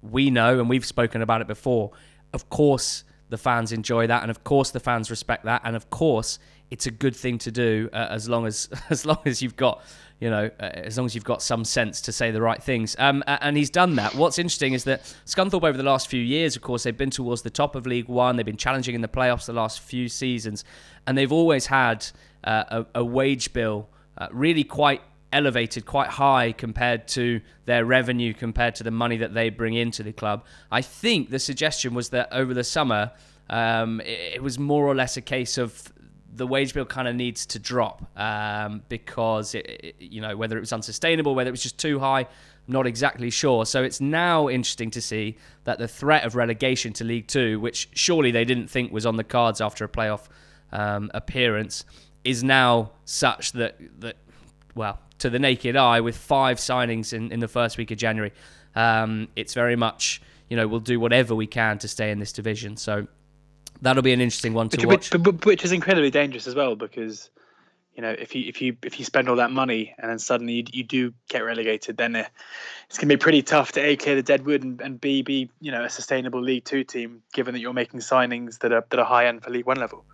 [0.01, 1.91] we know, and we've spoken about it before.
[2.33, 5.89] Of course, the fans enjoy that, and of course, the fans respect that, and of
[5.89, 6.37] course,
[6.71, 9.83] it's a good thing to do uh, as long as as long as you've got
[10.21, 12.95] you know, uh, as long as you've got some sense to say the right things.
[12.99, 14.13] Um, and he's done that.
[14.13, 17.41] What's interesting is that Scunthorpe over the last few years, of course, they've been towards
[17.41, 18.35] the top of League One.
[18.35, 20.63] They've been challenging in the playoffs the last few seasons,
[21.07, 22.05] and they've always had
[22.43, 25.01] uh, a, a, wage bill uh, really quite
[25.33, 30.03] elevated, quite high compared to their revenue, compared to the money that they bring into
[30.03, 30.45] the club.
[30.71, 33.11] I think the suggestion was that over the summer.
[33.49, 35.91] Um, it, it was more or less a case of
[36.33, 40.57] the wage bill kind of needs to drop um, because it, it, you know whether
[40.57, 43.65] it was unsustainable, whether it was just too high, I'm not exactly sure.
[43.65, 47.89] So it's now interesting to see that the threat of relegation to League Two, which
[47.93, 50.27] surely they didn't think was on the cards after a playoff
[50.71, 51.85] um, appearance,
[52.23, 54.17] is now such that that
[54.75, 58.33] well to the naked eye with five signings in, in the first week of January,
[58.75, 62.31] um, it's very much you know we'll do whatever we can to stay in this
[62.31, 62.77] division.
[62.77, 63.07] So
[63.81, 65.13] that'll be an interesting one to which, watch.
[65.13, 67.29] Which, but, which is incredibly dangerous as well because
[67.95, 70.53] you know if you if you if you spend all that money and then suddenly
[70.53, 74.15] you, you do get relegated, then it's going to be pretty tough to a clear
[74.15, 77.59] the deadwood and, and b be you know a sustainable League Two team, given that
[77.59, 80.05] you're making signings that are that are high end for League One level.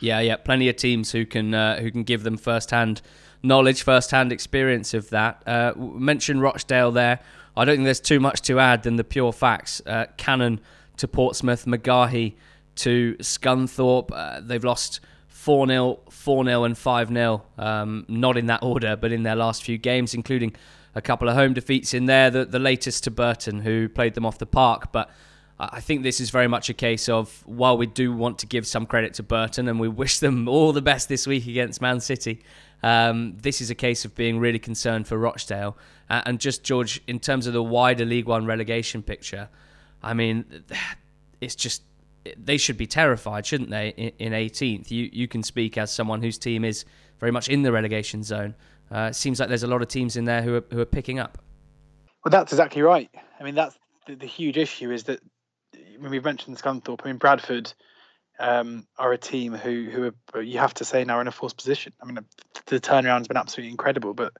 [0.00, 3.02] Yeah, yeah, plenty of teams who can uh, who can give them first hand
[3.42, 5.42] knowledge, first hand experience of that.
[5.46, 7.20] Uh, mention Rochdale there.
[7.56, 9.82] I don't think there's too much to add than the pure facts.
[9.84, 10.60] Uh, Cannon
[10.96, 12.34] to Portsmouth, McGahey
[12.76, 14.10] to Scunthorpe.
[14.12, 17.42] Uh, they've lost 4 0, 4 0, and 5 0.
[17.58, 20.54] Um, not in that order, but in their last few games, including
[20.94, 22.30] a couple of home defeats in there.
[22.30, 24.92] The, the latest to Burton, who played them off the park.
[24.92, 25.10] But
[25.58, 28.66] I think this is very much a case of while we do want to give
[28.66, 32.00] some credit to Burton and we wish them all the best this week against Man
[32.00, 32.42] City,
[32.82, 35.76] um, this is a case of being really concerned for Rochdale.
[36.10, 39.48] Uh, and just, George, in terms of the wider League One relegation picture,
[40.02, 40.64] I mean,
[41.40, 41.82] it's just
[42.36, 43.88] they should be terrified, shouldn't they?
[44.18, 46.84] In, 18th, you you can speak as someone whose team is
[47.18, 48.54] very much in the relegation zone.
[48.90, 50.86] Uh, it seems like there's a lot of teams in there who are who are
[50.86, 51.38] picking up.
[52.24, 53.10] Well, that's exactly right.
[53.40, 55.20] I mean, that's the, the huge issue is that
[55.98, 57.72] when we've mentioned Scunthorpe, I mean Bradford
[58.38, 61.32] um, are a team who who are, you have to say now are in a
[61.32, 61.92] forced position.
[62.00, 62.18] I mean,
[62.66, 64.32] the turnaround's been absolutely incredible, but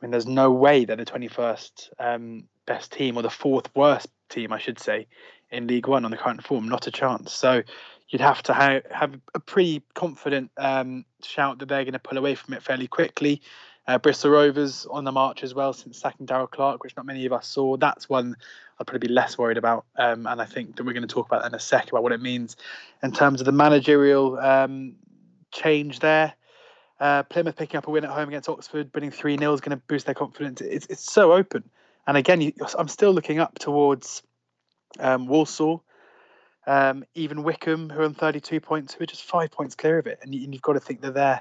[0.00, 4.08] I mean, there's no way they're the 21st um, best team or the fourth worst
[4.30, 5.06] team, I should say,
[5.50, 6.68] in League One on the current form.
[6.68, 7.32] Not a chance.
[7.32, 7.62] So
[8.08, 12.18] you'd have to ha- have a pretty confident um, shout that they're going to pull
[12.18, 13.42] away from it fairly quickly.
[13.86, 17.26] Uh, Bristol Rovers on the march as well since sacking Darrell Clarke, which not many
[17.26, 17.76] of us saw.
[17.76, 18.36] That's one
[18.78, 19.84] I'd probably be less worried about.
[19.96, 22.02] Um, and I think that we're going to talk about that in a sec about
[22.02, 22.56] what it means
[23.02, 24.94] in terms of the managerial um,
[25.50, 26.34] change there.
[27.00, 29.76] Uh, Plymouth picking up a win at home against Oxford, winning 3 0 is going
[29.76, 30.60] to boost their confidence.
[30.60, 31.64] It's, it's so open.
[32.06, 34.22] And again, you, I'm still looking up towards
[34.98, 35.84] um, Walsall,
[36.66, 40.06] um, even Wycombe, who are on 32 points, who are just five points clear of
[40.06, 40.18] it.
[40.22, 41.40] And, you, have got to think that they're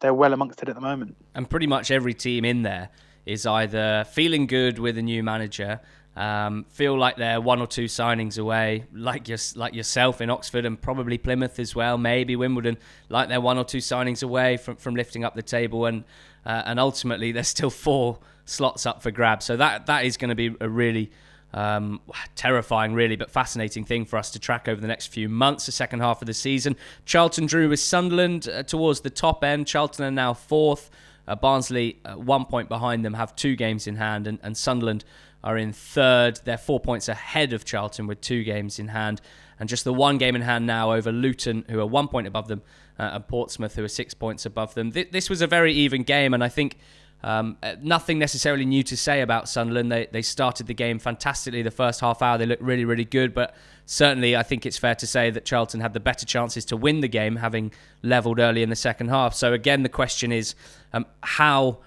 [0.00, 1.16] they're well amongst it at the moment.
[1.34, 2.90] And pretty much every team in there
[3.26, 5.80] is either feeling good with a new manager
[6.16, 10.64] Um, feel like they're one or two signings away, like your, like yourself in Oxford
[10.64, 12.76] and probably Plymouth as well, maybe Wimbledon,
[13.08, 16.02] like they're one or two signings away from, from lifting up the table, and
[16.44, 19.44] uh, and ultimately there's still four slots up for grabs.
[19.44, 21.12] So that that is going to be a really
[21.54, 22.00] um,
[22.34, 25.72] terrifying, really, but fascinating thing for us to track over the next few months, the
[25.72, 26.76] second half of the season.
[27.06, 29.66] Charlton drew with Sunderland uh, towards the top end.
[29.66, 30.90] Charlton are now fourth.
[31.26, 35.04] Uh, Barnsley, uh, one point behind them, have two games in hand, and, and Sunderland
[35.42, 36.40] are in third.
[36.44, 39.20] They're four points ahead of Charlton with two games in hand,
[39.58, 42.48] and just the one game in hand now over Luton, who are one point above
[42.48, 42.62] them,
[42.98, 44.92] uh, and Portsmouth, who are six points above them.
[44.92, 46.76] Th- this was a very even game, and I think.
[47.22, 49.90] Um, uh, nothing necessarily new to say about Sunderland.
[49.90, 51.62] They they started the game fantastically.
[51.62, 54.94] The first half hour they looked really really good, but certainly I think it's fair
[54.94, 58.62] to say that Charlton had the better chances to win the game, having levelled early
[58.62, 59.34] in the second half.
[59.34, 60.54] So again, the question is
[60.92, 61.78] um, how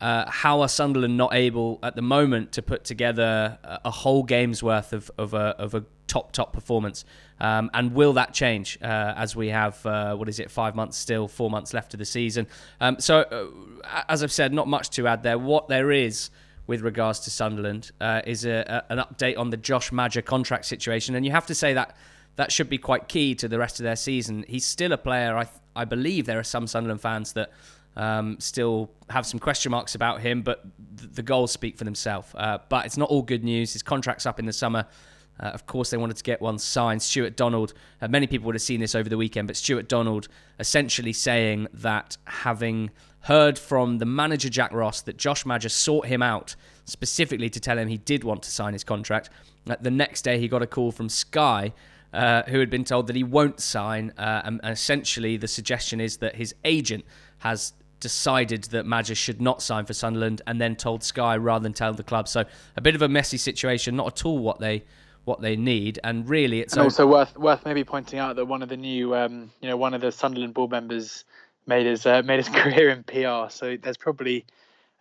[0.00, 4.22] uh, how are Sunderland not able at the moment to put together a, a whole
[4.22, 7.06] game's worth of, of, a, of a top, top performance?
[7.40, 10.96] Um, and will that change uh, as we have, uh, what is it, five months
[10.96, 12.46] still, four months left of the season?
[12.80, 13.20] Um, so,
[13.84, 15.38] uh, as I've said, not much to add there.
[15.38, 16.30] What there is
[16.66, 20.64] with regards to Sunderland uh, is a, a, an update on the Josh Maja contract
[20.64, 21.14] situation.
[21.14, 21.96] And you have to say that
[22.36, 24.44] that should be quite key to the rest of their season.
[24.48, 27.50] He's still a player, I, I believe there are some Sunderland fans that
[27.96, 30.64] um, still have some question marks about him, but
[30.98, 32.28] th- the goals speak for themselves.
[32.34, 33.72] Uh, but it's not all good news.
[33.72, 34.86] His contract's up in the summer.
[35.40, 37.02] Uh, of course, they wanted to get one signed.
[37.02, 40.28] Stewart Donald, uh, many people would have seen this over the weekend, but Stewart Donald
[40.58, 46.22] essentially saying that having heard from the manager Jack Ross that Josh Maja sought him
[46.22, 49.30] out specifically to tell him he did want to sign his contract.
[49.68, 51.72] Uh, the next day, he got a call from Sky.
[52.12, 56.18] Uh, who had been told that he won't sign, uh, and, essentially the suggestion is
[56.18, 57.04] that his agent
[57.38, 61.72] has decided that Maja should not sign for Sunderland and then told Sky rather than
[61.72, 62.28] tell the club.
[62.28, 62.44] So
[62.76, 64.84] a bit of a messy situation, not at all what they
[65.24, 65.98] what they need.
[66.04, 69.14] And really, it's and also worth worth maybe pointing out that one of the new,
[69.14, 71.24] um, you know, one of the Sunderland board members
[71.66, 73.50] made his uh, made his career in PR.
[73.50, 74.44] So there's probably,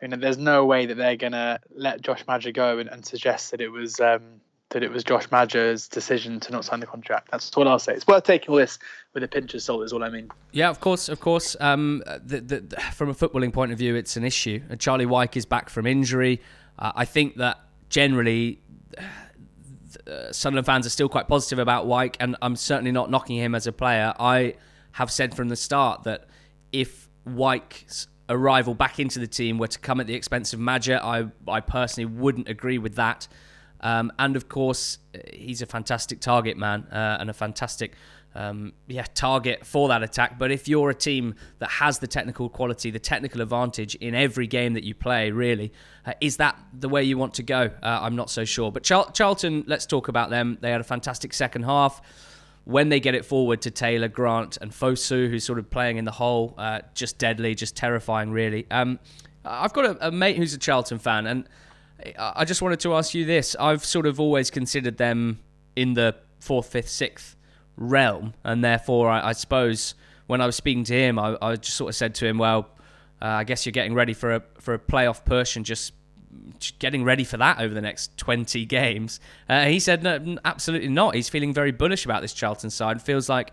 [0.02, 3.52] you know, there's no way that they're gonna let Josh Maja go and, and suggest
[3.52, 4.00] that it was.
[4.00, 7.30] Um, that it was Josh Maja's decision to not sign the contract.
[7.30, 7.94] That's what I'll say.
[7.94, 8.80] It's worth taking all this
[9.14, 10.32] with a pinch of salt, is all I mean.
[10.52, 11.56] Yeah, of course, of course.
[11.60, 14.62] Um, the, the, from a footballing point of view, it's an issue.
[14.80, 16.42] Charlie Wyke is back from injury.
[16.80, 17.60] Uh, I think that
[17.90, 18.60] generally.
[20.08, 23.56] Uh, Sunderland fans are still quite positive about Wyke, and I'm certainly not knocking him
[23.56, 24.13] as a player.
[24.20, 24.56] I
[24.94, 26.28] have said from the start that
[26.72, 31.00] if Wyke's arrival back into the team were to come at the expense of Maja,
[31.04, 33.28] I, I personally wouldn't agree with that.
[33.82, 34.98] Um, and of course,
[35.34, 37.96] he's a fantastic target man uh, and a fantastic
[38.36, 40.39] um, yeah, target for that attack.
[40.39, 44.48] But if you're a team that has the technical quality, the technical advantage in every
[44.48, 45.72] game that you play, really,
[46.06, 47.69] uh, is that the way you want to go?
[47.82, 48.72] Uh, I'm not so sure.
[48.72, 50.58] But Char- Charlton, let's talk about them.
[50.62, 52.02] They had a fantastic second half.
[52.65, 56.06] When they get it forward to Taylor, Grant, and Fosu, who's sort of playing in
[56.06, 58.65] the hole, uh, just deadly, just terrifying, really.
[58.72, 59.00] Um,
[59.43, 61.50] I've got a, a mate who's a Charlton fan, and
[62.17, 63.56] I just wanted to ask you this.
[63.60, 65.39] I've sort of always considered them
[65.76, 67.36] in the fourth, fifth, sixth
[67.78, 69.96] realm, and therefore, I, I suppose
[70.28, 72.70] when I was speaking to him, I, I just sort of said to him, "Well,
[73.22, 75.94] uh, I guess you're getting ready for a for a playoff push and just."
[76.80, 79.20] getting ready for that over the next 20 games.
[79.48, 81.14] Uh, he said, no, absolutely not.
[81.14, 83.02] He's feeling very bullish about this Charlton side.
[83.04, 83.52] Feels like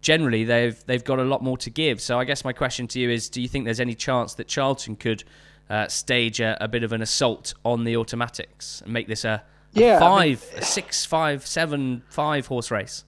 [0.00, 2.00] generally they've they've got a lot more to give.
[2.00, 4.48] So I guess my question to you is: Do you think there's any chance that
[4.48, 5.24] Charlton could
[5.68, 9.42] uh, stage a, a, bit of an assault on the automatics and make this a,
[9.76, 13.04] a yeah, five, I mean, a six, five, seven, five horse race?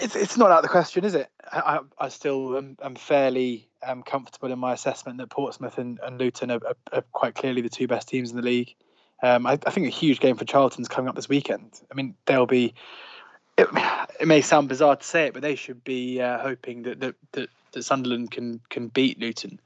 [0.00, 1.28] It's, it's not out of the question, is it?
[1.52, 6.18] I, I still am, am fairly um, comfortable in my assessment that Portsmouth and, and
[6.18, 8.74] Luton are, are, are, quite clearly the two best teams in the league.
[9.22, 11.80] Um, I, I, think a huge game for Charlton's coming up this weekend.
[11.90, 12.74] I mean, they'll be.
[13.58, 13.68] It,
[14.20, 17.14] it may sound bizarre to say it, but they should be uh, hoping that, that
[17.32, 19.60] that that Sunderland can can beat Luton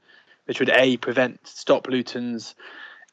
[0.45, 2.55] which would a prevent stop Luton's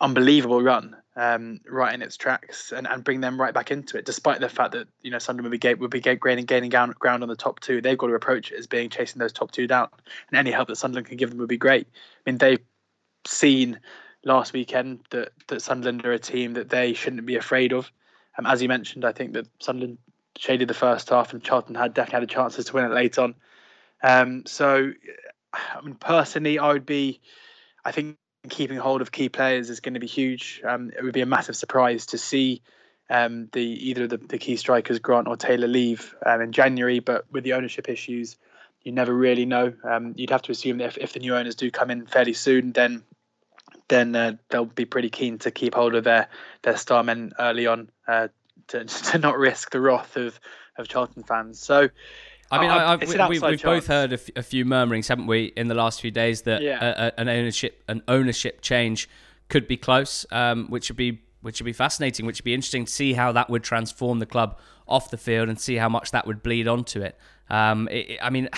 [0.01, 4.05] unbelievable run um, right in its tracks and, and bring them right back into it.
[4.05, 7.23] Despite the fact that you know Sunderland would be, would be gaining gaining ground, ground
[7.23, 9.67] on the top two, they've got to approach it as being chasing those top two
[9.67, 9.89] down,
[10.29, 11.87] and any help that Sunderland can give them would be great.
[11.95, 12.61] I mean, they've
[13.27, 13.79] seen
[14.25, 17.91] last weekend that that Sunderland are a team that they shouldn't be afraid of.
[18.39, 19.99] Um, as you mentioned, I think that Sunderland
[20.39, 23.19] shaded the first half, and Charlton had definitely had a chances to win it late
[23.19, 23.35] on.
[24.03, 24.93] Um, so
[25.53, 27.21] I mean, personally, I would be,
[27.85, 28.17] I think
[28.49, 30.61] keeping hold of key players is going to be huge.
[30.65, 32.63] Um, it would be a massive surprise to see
[33.09, 37.25] um, the either the, the key strikers Grant or Taylor leave um, in January, but
[37.31, 38.37] with the ownership issues,
[38.83, 39.73] you never really know.
[39.85, 42.33] Um, you'd have to assume that if, if the new owners do come in fairly
[42.33, 43.05] soon, then
[43.89, 46.29] then uh, they'll be pretty keen to keep hold of their
[46.63, 48.29] their star men early on uh,
[48.69, 50.39] to to not risk the wrath of
[50.77, 51.61] of Charlton fans.
[51.61, 51.91] So.
[52.53, 52.97] I mean, I, I,
[53.29, 56.11] we, have both heard a, f- a few murmurings, haven't we, in the last few
[56.11, 56.79] days that yeah.
[56.85, 59.09] a, a, an ownership an ownership change
[59.49, 62.85] could be close, um, which would be which would be fascinating, which would be interesting
[62.85, 66.11] to see how that would transform the club off the field and see how much
[66.11, 67.19] that would bleed onto it.
[67.49, 68.51] Um, it I mean,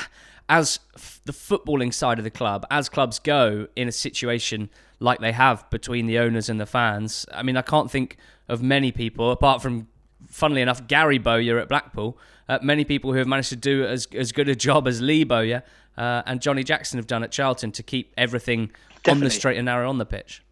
[0.48, 5.20] as f- the footballing side of the club, as clubs go in a situation like
[5.20, 8.16] they have between the owners and the fans, I mean, I can't think
[8.48, 9.86] of many people apart from
[10.28, 14.06] funnily enough, Gary Bowyer at Blackpool, uh, many people who have managed to do as,
[14.14, 15.62] as good a job as Lee Bowyer
[15.96, 18.70] uh, and Johnny Jackson have done at Charlton to keep everything
[19.02, 19.12] Definitely.
[19.12, 20.42] on the straight and narrow on the pitch.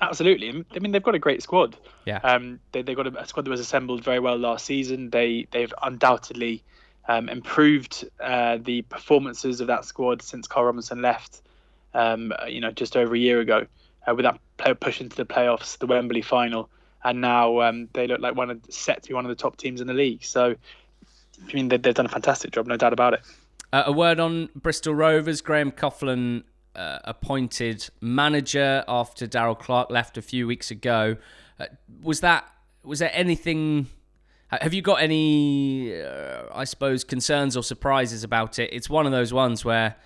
[0.00, 0.48] Absolutely.
[0.48, 1.76] I mean, they've got a great squad.
[2.04, 2.18] Yeah.
[2.18, 5.10] Um, they they got a, a squad that was assembled very well last season.
[5.10, 6.62] They they've undoubtedly
[7.08, 11.42] um, improved uh, the performances of that squad since Karl Robinson left.
[11.94, 13.66] Um, you know, just over a year ago,
[14.06, 16.68] uh, with that push into the playoffs, the Wembley final,
[17.04, 19.56] and now um, they look like one of set to be one of the top
[19.56, 20.24] teams in the league.
[20.24, 20.54] So,
[21.48, 23.20] I mean, they've, they've done a fantastic job, no doubt about it.
[23.72, 25.40] Uh, a word on Bristol Rovers.
[25.40, 31.16] Graham Coughlan uh, appointed manager after Darrell Clarke left a few weeks ago.
[31.60, 31.66] Uh,
[32.02, 32.44] was that
[32.82, 33.88] was there anything?
[34.48, 38.70] Have you got any, uh, I suppose, concerns or surprises about it?
[38.72, 39.96] It's one of those ones where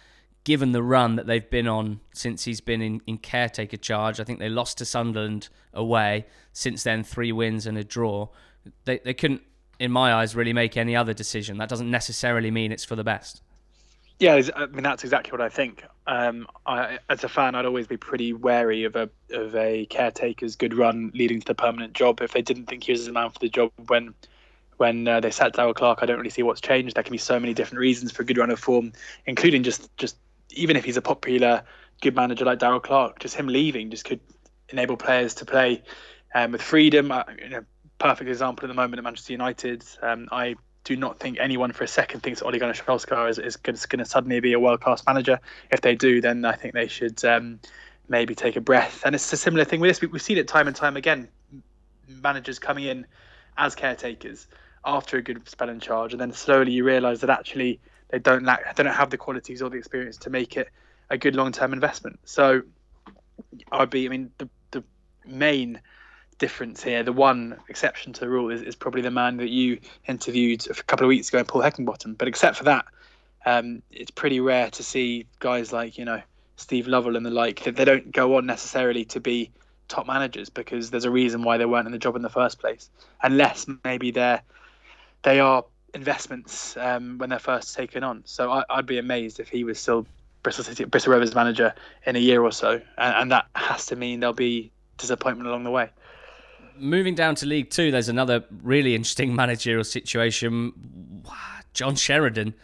[0.44, 4.18] given the run that they've been on since he's been in, in caretaker charge.
[4.18, 6.26] I think they lost to Sunderland away.
[6.52, 8.28] Since then, three wins and a draw.
[8.84, 9.42] They, they couldn't,
[9.78, 11.58] in my eyes, really make any other decision.
[11.58, 13.42] That doesn't necessarily mean it's for the best.
[14.18, 15.84] Yeah, I mean that's exactly what I think.
[16.06, 20.54] Um, I, as a fan, I'd always be pretty wary of a of a caretaker's
[20.54, 22.20] good run leading to the permanent job.
[22.20, 24.14] If they didn't think he was the man for the job when
[24.76, 26.94] when uh, they sacked Darrell Clarke, I don't really see what's changed.
[26.94, 28.92] There can be so many different reasons for a good run of form,
[29.26, 30.16] including just just
[30.54, 31.62] even if he's a popular
[32.00, 34.20] good manager like Darrell Clarke, just him leaving just could
[34.68, 35.82] enable players to play
[36.34, 37.10] um, with freedom.
[37.10, 37.64] Uh, you know,
[37.98, 39.84] perfect example at the moment at Manchester United.
[40.02, 43.56] Um, I do not think anyone for a second thinks Ole Gunnar Solskjaer is, is
[43.56, 45.38] going to suddenly be a world class manager.
[45.70, 47.60] If they do, then I think they should um,
[48.08, 49.02] maybe take a breath.
[49.04, 50.10] And it's a similar thing with this.
[50.10, 51.28] We've seen it time and time again.
[52.08, 53.06] Managers coming in
[53.56, 54.48] as caretakers
[54.84, 57.80] after a good spell in charge, and then slowly you realise that actually
[58.12, 60.68] they don't lack, they don't have the qualities or the experience to make it
[61.10, 62.20] a good long-term investment.
[62.24, 62.62] So
[63.72, 64.84] I'd be, I mean, the the
[65.26, 65.80] main
[66.38, 69.80] difference here, the one exception to the rule is, is probably the man that you
[70.06, 72.16] interviewed a couple of weeks ago, Paul Heckingbottom.
[72.18, 72.84] But except for that,
[73.46, 76.20] um, it's pretty rare to see guys like you know
[76.56, 79.50] Steve Lovell and the like that they don't go on necessarily to be
[79.88, 82.58] top managers because there's a reason why they weren't in the job in the first
[82.58, 82.90] place,
[83.22, 84.42] unless maybe they're
[85.22, 85.64] they are
[85.94, 88.22] investments um, when they're first taken on.
[88.24, 90.06] So I, would be amazed if he was still
[90.42, 91.74] Bristol City, Bristol Rovers manager
[92.06, 95.64] in a year or so, and, and that has to mean there'll be disappointment along
[95.64, 95.90] the way.
[96.76, 101.24] Moving down to League Two, there's another really interesting managerial situation.
[101.74, 102.54] John Sheridan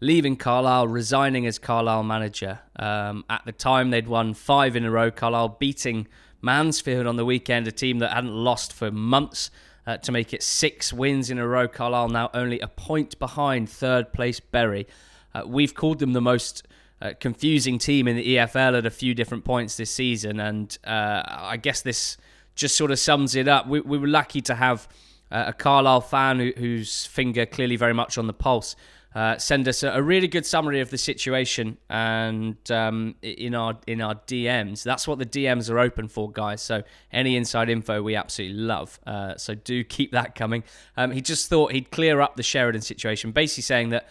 [0.00, 2.60] leaving Carlisle, resigning as Carlisle manager.
[2.76, 5.10] Um, at the time, they'd won five in a row.
[5.10, 6.06] Carlisle beating
[6.40, 9.50] Mansfield on the weekend, a team that hadn't lost for months
[9.88, 11.66] uh, to make it six wins in a row.
[11.66, 14.86] Carlisle now only a point behind third place Bury.
[15.34, 16.68] Uh, we've called them the most
[17.00, 21.22] uh, confusing team in the EFL at a few different points this season, and uh,
[21.26, 22.18] I guess this
[22.54, 23.66] just sort of sums it up.
[23.66, 24.88] We, we were lucky to have
[25.30, 28.76] uh, a Carlisle fan who, whose finger clearly very much on the pulse
[29.14, 33.78] uh, send us a, a, really good summary of the situation and um, in our
[33.86, 34.82] in our DMs.
[34.82, 36.60] That's what the DMs are open for, guys.
[36.60, 39.00] So any inside info we absolutely love.
[39.06, 40.62] Uh, so do keep that coming.
[40.96, 44.08] Um, he just thought he'd clear up the Sheridan situation, basically saying that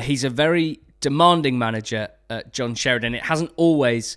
[0.00, 2.08] he's a very demanding manager,
[2.50, 3.14] John Sheridan.
[3.14, 4.16] It hasn't always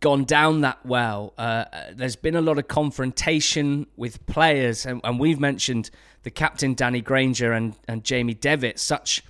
[0.00, 1.34] gone down that well.
[1.36, 5.90] Uh, there's been a lot of confrontation with players, and, and, we've mentioned
[6.22, 9.22] the captain Danny Granger and, and Jamie Devitt, such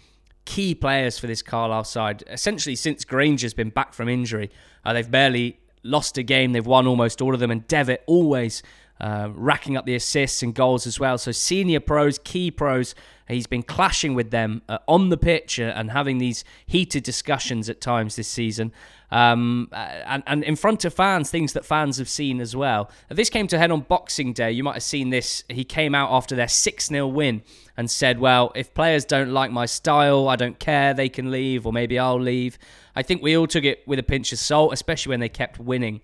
[0.44, 2.24] key players for this Carlisle side.
[2.28, 4.50] Essentially, since Granger's been back from injury,
[4.84, 6.52] uh, they've barely lost a game.
[6.52, 8.62] They've won almost all of them, and Devitt always
[9.00, 11.18] uh, racking up the assists and goals as well.
[11.18, 12.94] So senior pros, key pros,
[13.26, 17.68] he's been clashing with them uh, on the pitch uh, and having these heated discussions
[17.68, 18.72] at times this season.
[19.12, 22.90] Um, and, and in front of fans, things that fans have seen as well.
[23.10, 24.52] This came to head on Boxing Day.
[24.52, 25.44] You might have seen this.
[25.50, 27.42] He came out after their 6 0 win
[27.76, 30.94] and said, Well, if players don't like my style, I don't care.
[30.94, 32.58] They can leave, or maybe I'll leave.
[32.96, 35.58] I think we all took it with a pinch of salt, especially when they kept
[35.58, 36.00] winning.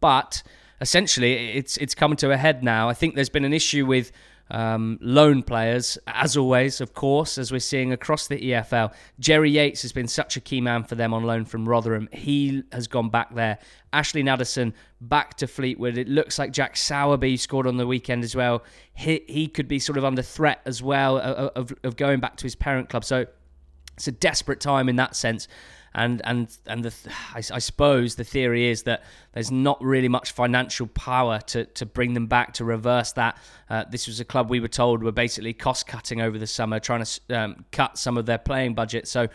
[0.00, 0.42] But
[0.80, 2.88] essentially, it's it's come to a head now.
[2.88, 4.12] I think there's been an issue with
[4.50, 8.92] um, loan players, as always, of course, as we're seeing across the EFL.
[9.18, 12.08] Jerry Yates has been such a key man for them on loan from Rotherham.
[12.12, 13.58] He has gone back there.
[13.92, 15.98] Ashley Nadesan back to Fleetwood.
[15.98, 18.62] It looks like Jack Sowerby scored on the weekend as well.
[18.94, 22.36] He, he could be sort of under threat as well of, of, of going back
[22.36, 23.04] to his parent club.
[23.04, 23.26] So
[23.96, 25.48] it's a desperate time in that sense
[25.96, 26.94] and and and the
[27.34, 31.86] I, I, suppose the theory is that there's not really much financial power to to
[31.86, 33.38] bring them back to reverse that.
[33.70, 36.78] Uh, this was a club we were told were basically cost cutting over the summer,
[36.78, 39.08] trying to um, cut some of their playing budget.
[39.08, 39.28] So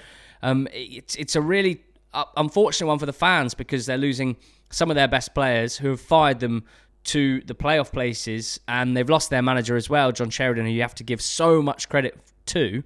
[0.43, 1.83] um, it's it's a really
[2.13, 4.37] uh, unfortunate one for the fans because they're losing
[4.69, 6.63] some of their best players who have fired them
[7.05, 10.83] to the playoff places, and they've lost their manager as well, John Sheridan, who you
[10.83, 12.83] have to give so much credit to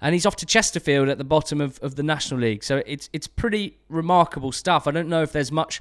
[0.00, 2.64] and he's off to Chesterfield at the bottom of, of the National League.
[2.64, 4.86] So it's it's pretty remarkable stuff.
[4.86, 5.80] I don't know if there's much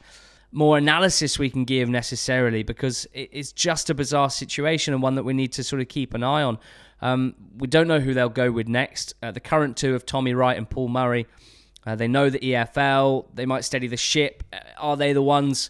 [0.53, 5.24] more analysis we can give necessarily because it's just a bizarre situation and one that
[5.24, 6.59] we need to sort of keep an eye on.
[7.01, 9.16] Um, we don't know who they'll go with next.
[9.22, 11.26] Uh, the current two of Tommy Wright and Paul Murray.
[11.86, 13.26] Uh, they know the EFL.
[13.34, 14.43] They might steady the ship.
[14.53, 15.70] Uh, are they the ones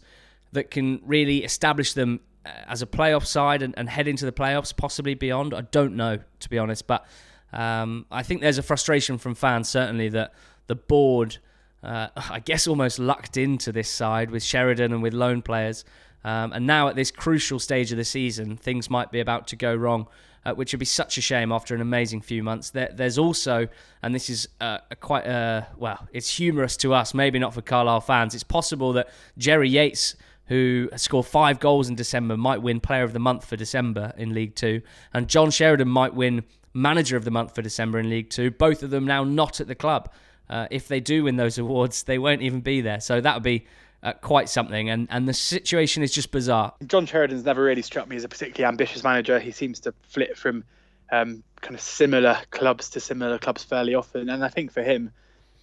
[0.52, 4.32] that can really establish them uh, as a playoff side and, and head into the
[4.32, 5.54] playoffs, possibly beyond?
[5.54, 6.86] I don't know, to be honest.
[6.86, 7.06] But
[7.54, 10.34] um, I think there's a frustration from fans, certainly, that
[10.68, 11.38] the board,
[11.84, 15.86] uh, I guess, almost lucked into this side with Sheridan and with loan players.
[16.26, 19.56] Um, and now, at this crucial stage of the season, things might be about to
[19.56, 20.08] go wrong,
[20.46, 22.70] uh, which would be such a shame after an amazing few months.
[22.70, 23.68] There, there's also,
[24.02, 28.02] and this is uh, quite, uh, well, it's humorous to us, maybe not for Carlisle
[28.02, 28.34] fans.
[28.34, 30.16] It's possible that Jerry Yates
[30.48, 34.34] who scored five goals in December, might win Player of the Month for December in
[34.34, 34.82] League Two,
[35.14, 36.44] and John Sheridan might win
[36.74, 38.52] Manager of the Month for December in League Two.
[38.52, 40.12] Both of them now not at the club.
[40.50, 43.00] Uh, if they do win those awards, they won't even be there.
[43.00, 43.66] So that would be
[44.04, 44.90] uh, quite something.
[44.90, 46.74] And, and the situation is just bizarre.
[46.86, 49.40] John Sheridan's never really struck me as a particularly ambitious manager.
[49.40, 50.64] He seems to flit from
[51.12, 54.30] um, kind of similar clubs to similar clubs fairly often.
[54.30, 55.12] And I think for him,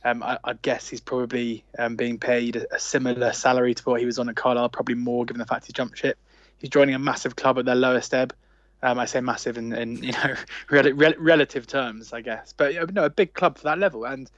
[0.04, 4.00] um, I, I, guess he's probably um, being paid a, a, similar salary to what
[4.00, 6.16] he was on at Carlisle, probably more given the fact he jumped ship.
[6.56, 8.34] He's joining a massive club at their lowest ebb.
[8.82, 10.34] Um, I say massive in, in you know
[10.70, 14.04] rel- rel- relative terms, I guess, but know, a big club for that level.
[14.04, 14.30] And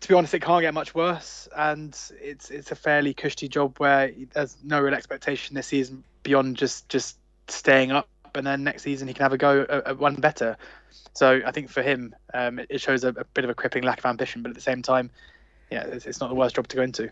[0.00, 1.48] to be honest, it can't get much worse.
[1.56, 6.56] And it's it's a fairly cushy job where there's no real expectation this season beyond
[6.56, 7.16] just just
[7.48, 10.56] staying up, and then next season he can have a go at, at one better.
[11.14, 13.84] So I think for him, um, it, it, shows a, a, bit of a crippling
[13.84, 15.10] lack of ambition, but at the same time,
[15.70, 17.10] yeah, it's, it's not the worst job to go into.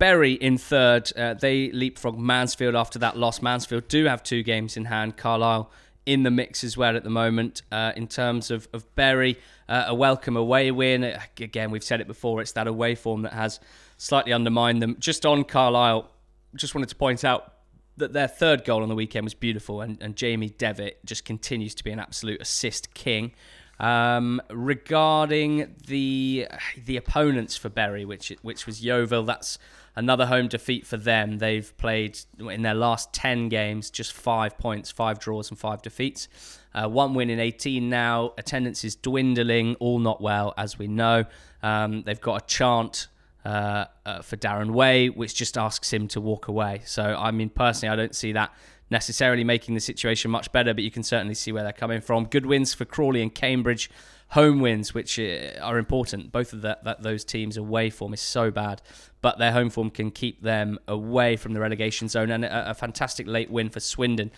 [0.00, 1.12] Bury in third.
[1.14, 3.42] Uh, they leapfrog Mansfield after that loss.
[3.42, 5.18] Mansfield do have two games in hand.
[5.18, 5.70] Carlisle
[6.06, 7.60] in the mix as well at the moment.
[7.70, 9.38] Uh, in terms of, of Bury,
[9.68, 11.04] uh, a welcome away win.
[11.04, 13.60] Uh, again, we've said it before, it's that away form that has
[13.98, 14.96] slightly undermined them.
[14.98, 16.10] Just on Carlisle,
[16.56, 17.52] just wanted to point out
[17.98, 21.74] that their third goal on the weekend was beautiful, and, and Jamie Devitt just continues
[21.74, 23.32] to be an absolute assist king.
[23.78, 26.48] Um, regarding the
[26.84, 29.58] the opponents for Bury, which which was Yeovil, that's
[29.96, 31.38] another home defeat for them.
[31.38, 36.28] They've played in their last 10 games just five points, five draws, and five defeats.
[36.74, 38.32] Uh, one win in 18 now.
[38.38, 41.24] Attendance is dwindling, all not well, as we know.
[41.62, 43.08] Um, they've got a chant
[43.44, 46.82] uh, uh, for Darren Way, which just asks him to walk away.
[46.84, 48.52] So, I mean, personally, I don't see that
[48.90, 52.24] necessarily making the situation much better, but you can certainly see where they're coming from.
[52.26, 53.90] Good wins for Crawley and Cambridge
[54.30, 56.32] home wins, which uh, are important.
[56.32, 58.80] Both of that, that those teams' away form is so bad,
[59.20, 62.30] but their home form can keep them away from the relegation zone.
[62.30, 64.30] And a, a fantastic late win for Swindon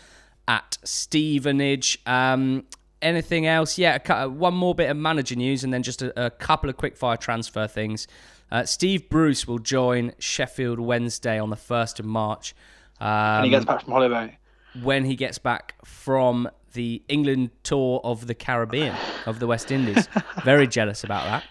[0.49, 1.99] at Stevenage.
[2.07, 2.64] Um,
[3.01, 3.78] anything else?
[3.78, 7.20] Yeah, one more bit of manager news, and then just a, a couple of quickfire
[7.20, 8.07] transfer things.
[8.51, 12.55] Uh, Steve Bruce will join Sheffield Wednesday on the first of March.
[13.01, 14.38] Um, and he gets back from holiday.
[14.82, 18.95] When he gets back from the England tour of the Caribbean,
[19.27, 20.09] of the West Indies.
[20.45, 21.45] Very jealous about that.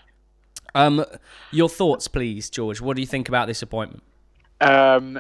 [0.74, 1.06] Um,
[1.52, 2.82] your thoughts, please, George.
[2.82, 4.04] What do you think about this appointment?
[4.62, 5.20] Um,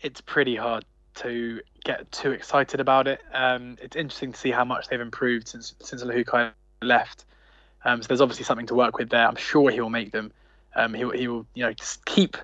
[0.00, 0.84] it's pretty hard
[1.16, 3.20] to get too excited about it.
[3.32, 7.24] Um, it's interesting to see how much they've improved since since Luhukay left.
[7.84, 9.26] Um, so there's obviously something to work with there.
[9.26, 10.32] I'm sure he will make them.
[10.74, 12.36] Um, he, he will, you know, just keep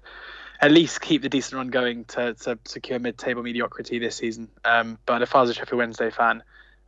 [0.60, 4.48] at least keep the decent run going to, to secure mid-table mediocrity this season.
[4.64, 6.42] Um, but if I was a Sheffield Wednesday fan,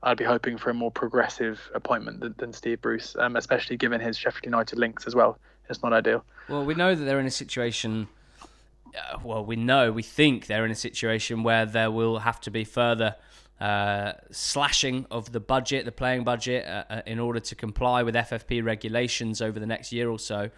[0.07, 4.01] I'd be hoping for a more progressive appointment than, than Steve Bruce, um, especially given
[4.01, 5.37] his Sheffield United links as well.
[5.69, 6.25] It's not ideal.
[6.49, 8.07] Well, we know that they're in a situation.
[8.47, 12.53] Uh, well, we know, we think they're in a situation where there will have to
[12.53, 13.17] be further
[13.61, 18.15] uh, slashing of the budget, the playing budget, uh, uh in order to comply with
[18.15, 20.51] FFP regulations over the next year or so.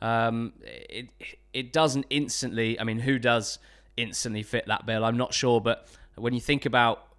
[0.00, 1.10] Um, it
[1.52, 2.80] it doesn't instantly.
[2.80, 3.58] I mean, who does
[3.98, 5.04] instantly fit that bill?
[5.04, 7.13] I'm not sure, but when you think about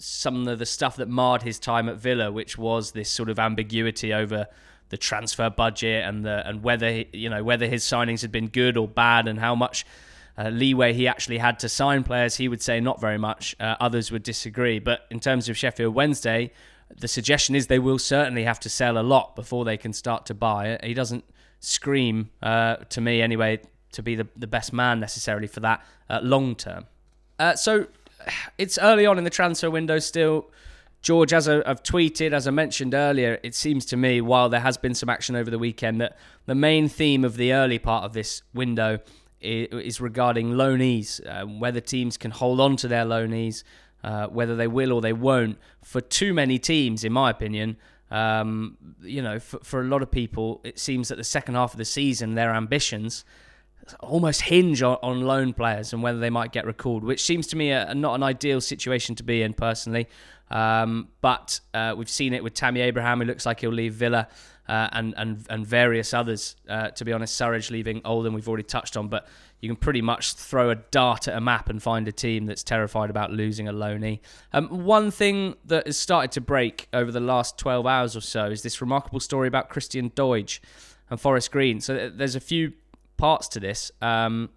[0.00, 3.38] some of the stuff that marred his time at Villa, which was this sort of
[3.38, 4.46] ambiguity over
[4.88, 8.76] the transfer budget and the and whether you know whether his signings had been good
[8.76, 9.86] or bad and how much
[10.36, 12.36] uh, leeway he actually had to sign players.
[12.36, 13.54] He would say not very much.
[13.60, 14.78] Uh, others would disagree.
[14.78, 16.50] But in terms of Sheffield Wednesday,
[16.98, 20.26] the suggestion is they will certainly have to sell a lot before they can start
[20.26, 20.78] to buy.
[20.82, 21.24] He doesn't
[21.60, 23.60] scream uh, to me anyway
[23.92, 26.86] to be the, the best man necessarily for that uh, long term.
[27.38, 27.86] Uh, so
[28.58, 30.50] it's early on in the transfer window still.
[31.02, 34.60] George, as I, have tweeted, as I mentioned earlier, it seems to me, while there
[34.60, 38.04] has been some action over the weekend, that the main theme of the early part
[38.04, 38.98] of this window
[39.40, 43.64] is, is regarding loanees, uh, whether teams can hold on to their loanees,
[44.04, 45.58] uh, whether they will or they won't.
[45.82, 47.78] For too many teams, in my opinion,
[48.10, 51.72] um, you know, for, for a lot of people, it seems that the second half
[51.72, 53.24] of the season, their ambitions
[54.00, 57.56] almost hinge on, on loan players and whether they might get recalled, which seems to
[57.56, 60.08] me a, a not an ideal situation to be in personally.
[60.50, 64.28] Um, but uh, we've seen it with Tammy Abraham, who looks like he'll leave Villa,
[64.68, 66.56] uh, and and and various others.
[66.68, 69.28] Uh, to be honest, Surridge leaving Oldham, we've already touched on, but
[69.60, 72.62] you can pretty much throw a dart at a map and find a team that's
[72.62, 74.20] terrified about losing a loanee.
[74.52, 78.46] Um, one thing that has started to break over the last 12 hours or so
[78.46, 80.60] is this remarkable story about Christian Doidge
[81.10, 81.80] and Forest Green.
[81.80, 82.72] So there's a few
[83.20, 83.92] parts to this.
[84.00, 84.48] Um,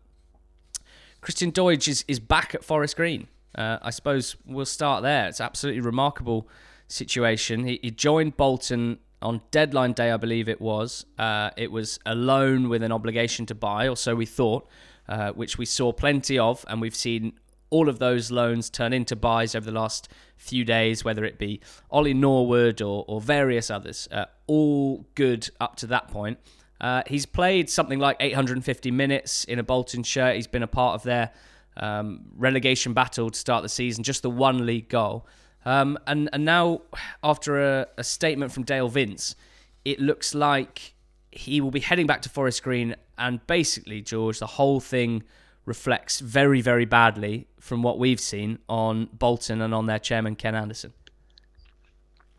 [1.21, 3.27] Christian Doidge is, is back at Forest Green.
[3.55, 5.27] Uh, I suppose we'll start there.
[5.27, 6.47] It's absolutely remarkable
[6.87, 7.65] situation.
[7.65, 11.05] He, he, joined Bolton on deadline day, I believe it was.
[11.19, 14.67] Uh, it was a loan with an obligation to buy, or so we thought,
[15.07, 17.33] uh, which we saw plenty of, and we've seen
[17.69, 21.59] all of those loans turn into buys over the last few days, whether it be
[21.91, 24.07] Ollie Norwood or, or various others.
[24.11, 26.37] Uh, all good up to that point.
[26.83, 30.35] Uh, he's played something like 850 minutes in a Bolton shirt.
[30.35, 31.31] He's been a part of their
[31.77, 35.25] um, relegation battle to start the season, just the one league goal.
[35.63, 36.81] Um, and, and now,
[37.23, 39.37] after a, a, statement from Dale Vince,
[39.85, 40.93] it looks like
[41.31, 42.97] he will be heading back to Forest Green.
[43.17, 45.23] And basically, George, the whole thing
[45.63, 50.53] reflects very, very badly from what we've seen on Bolton and on their chairman, Ken
[50.53, 50.91] Anderson.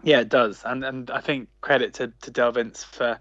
[0.02, 0.60] Yeah, it does.
[0.66, 3.18] And and I think credit to, to Dale Vince for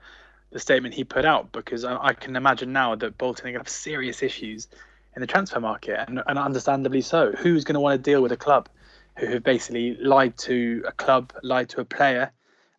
[0.54, 3.54] the statement he put out because I, I can imagine now that Bolton are going
[3.56, 4.68] to have serious issues
[5.16, 7.32] in the transfer market, and, and understandably so.
[7.32, 8.70] Who's going to want to deal with a club
[9.18, 12.32] who have basically lied to a club, lied to a player?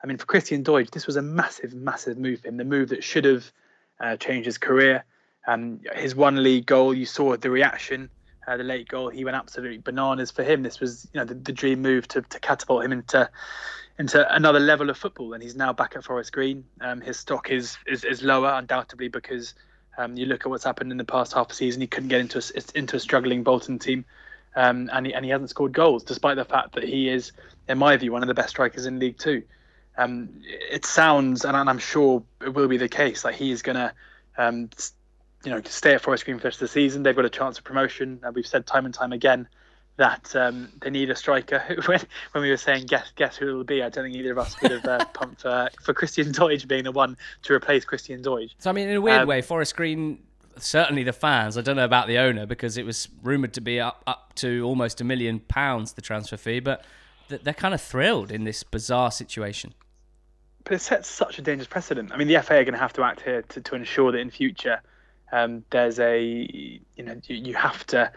[0.03, 2.57] I mean, for Christian Doidge, this was a massive, massive move for him.
[2.57, 3.53] The move that should have
[4.01, 5.05] uh, changed his career.
[5.47, 8.11] Um, his one league goal, you saw the reaction,
[8.49, 9.11] uh, the late goal.
[9.11, 10.63] He went absolutely bananas for him.
[10.63, 13.31] This was, you know, the, the dream move to, to catapult him into
[13.99, 16.65] into another level of football, and he's now back at Forest Green.
[16.81, 19.55] Um, his stock is, is is lower, undoubtedly, because
[19.97, 21.81] um, you look at what's happened in the past half a season.
[21.81, 24.05] He couldn't get into a, into a struggling Bolton team,
[24.57, 27.33] um, and he, and he hasn't scored goals, despite the fact that he is,
[27.69, 29.43] in my view, one of the best strikers in League Two.
[29.97, 33.77] Um, it sounds, and I'm sure it will be the case, that he is going
[33.77, 33.93] to,
[34.37, 34.71] um,
[35.45, 37.05] you know, stay at Forest Green for the season.
[37.05, 38.19] They've got a chance of promotion.
[38.27, 39.47] Uh, we've said time and time again
[39.97, 41.63] that um, they need a striker.
[41.87, 42.01] when,
[42.33, 44.55] when we were saying guess guess who it'll be, I don't think either of us
[44.55, 48.51] could have uh, pumped for, for Christian Doidge being the one to replace Christian Doidge.
[48.59, 50.19] So I mean, in a weird um, way, Forest Green.
[50.57, 51.59] Certainly, the fans.
[51.59, 54.63] I don't know about the owner because it was rumored to be up up to
[54.63, 56.85] almost a million pounds the transfer fee, but
[57.27, 59.75] they're kind of thrilled in this bizarre situation.
[60.63, 62.13] But it sets such a dangerous precedent.
[62.13, 64.19] I mean, the FA are going to have to act here to, to ensure that
[64.19, 64.81] in future
[65.33, 68.11] um, there's a you know you, you have to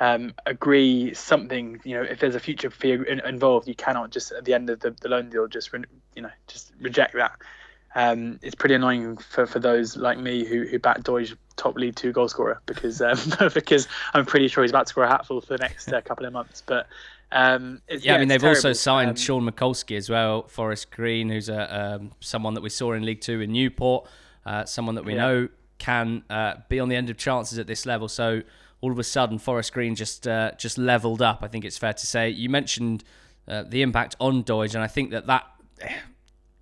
[0.00, 1.80] um, agree something.
[1.84, 4.80] You know, if there's a future fee involved, you cannot just at the end of
[4.80, 5.70] the, the loan deal just
[6.14, 7.32] you know just reject that.
[7.96, 11.94] Um, it's pretty annoying for, for those like me who who back Doidge top League
[11.94, 13.18] Two goal scorer because um,
[13.54, 16.26] because I'm pretty sure he's about to score a hatful for the next uh, couple
[16.26, 16.62] of months.
[16.66, 16.88] But
[17.30, 18.58] um, yeah, yeah, I mean they've terrible.
[18.58, 22.68] also signed um, Shawn McCoulsky as well, Forest Green, who's a um, someone that we
[22.68, 24.08] saw in League Two in Newport,
[24.44, 25.20] uh, someone that we yeah.
[25.20, 28.08] know can uh, be on the end of chances at this level.
[28.08, 28.42] So
[28.84, 31.38] all of a sudden Forest Green just uh, just leveled up.
[31.40, 32.28] I think it's fair to say.
[32.28, 33.02] You mentioned
[33.48, 35.44] uh, the impact on Doidge, and I think that that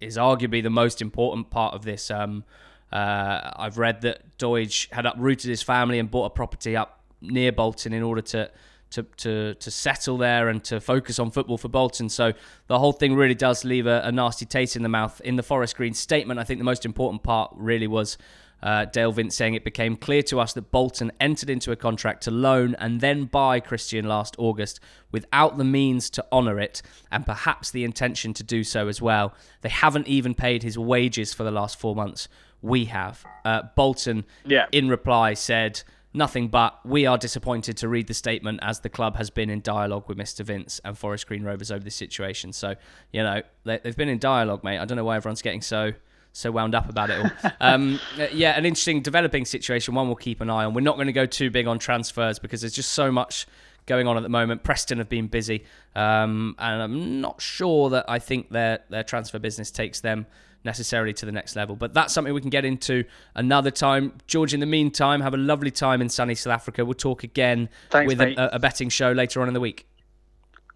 [0.00, 2.12] is arguably the most important part of this.
[2.12, 2.44] Um,
[2.92, 7.50] uh, I've read that Doidge had uprooted his family and bought a property up near
[7.50, 8.50] Bolton in order to.
[8.92, 12.10] To, to, to settle there and to focus on football for Bolton.
[12.10, 12.34] So
[12.66, 15.18] the whole thing really does leave a, a nasty taste in the mouth.
[15.24, 18.18] In the Forest Green statement, I think the most important part really was
[18.62, 22.22] uh, Dale Vince saying it became clear to us that Bolton entered into a contract
[22.24, 27.26] to loan and then buy Christian last August without the means to honour it and
[27.26, 29.34] perhaps the intention to do so as well.
[29.62, 32.28] They haven't even paid his wages for the last four months.
[32.60, 33.24] We have.
[33.44, 34.66] Uh, Bolton, yeah.
[34.70, 35.82] in reply, said
[36.14, 39.60] nothing but we are disappointed to read the statement as the club has been in
[39.60, 40.44] dialogue with Mr.
[40.44, 42.52] Vince and Forest Green Rovers over this situation.
[42.52, 42.76] So,
[43.12, 44.78] you know, they, have been in dialogue, mate.
[44.78, 45.92] I don't know why everyone's getting so
[46.32, 47.52] so wound up about it all.
[47.60, 48.00] um,
[48.32, 49.94] yeah, an interesting developing situation.
[49.94, 50.74] One we'll keep an eye on.
[50.74, 53.46] We're not going to go too big on transfers because there's just so much
[53.86, 54.62] going on at the moment.
[54.62, 55.64] Preston have been busy,
[55.94, 60.26] um, and I'm not sure that I think their their transfer business takes them
[60.64, 61.76] necessarily to the next level.
[61.76, 63.04] But that's something we can get into
[63.34, 64.18] another time.
[64.26, 66.84] George, in the meantime, have a lovely time in sunny South Africa.
[66.84, 69.86] We'll talk again Thanks, with a, a betting show later on in the week.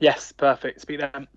[0.00, 0.80] Yes, perfect.
[0.80, 1.28] Speak then.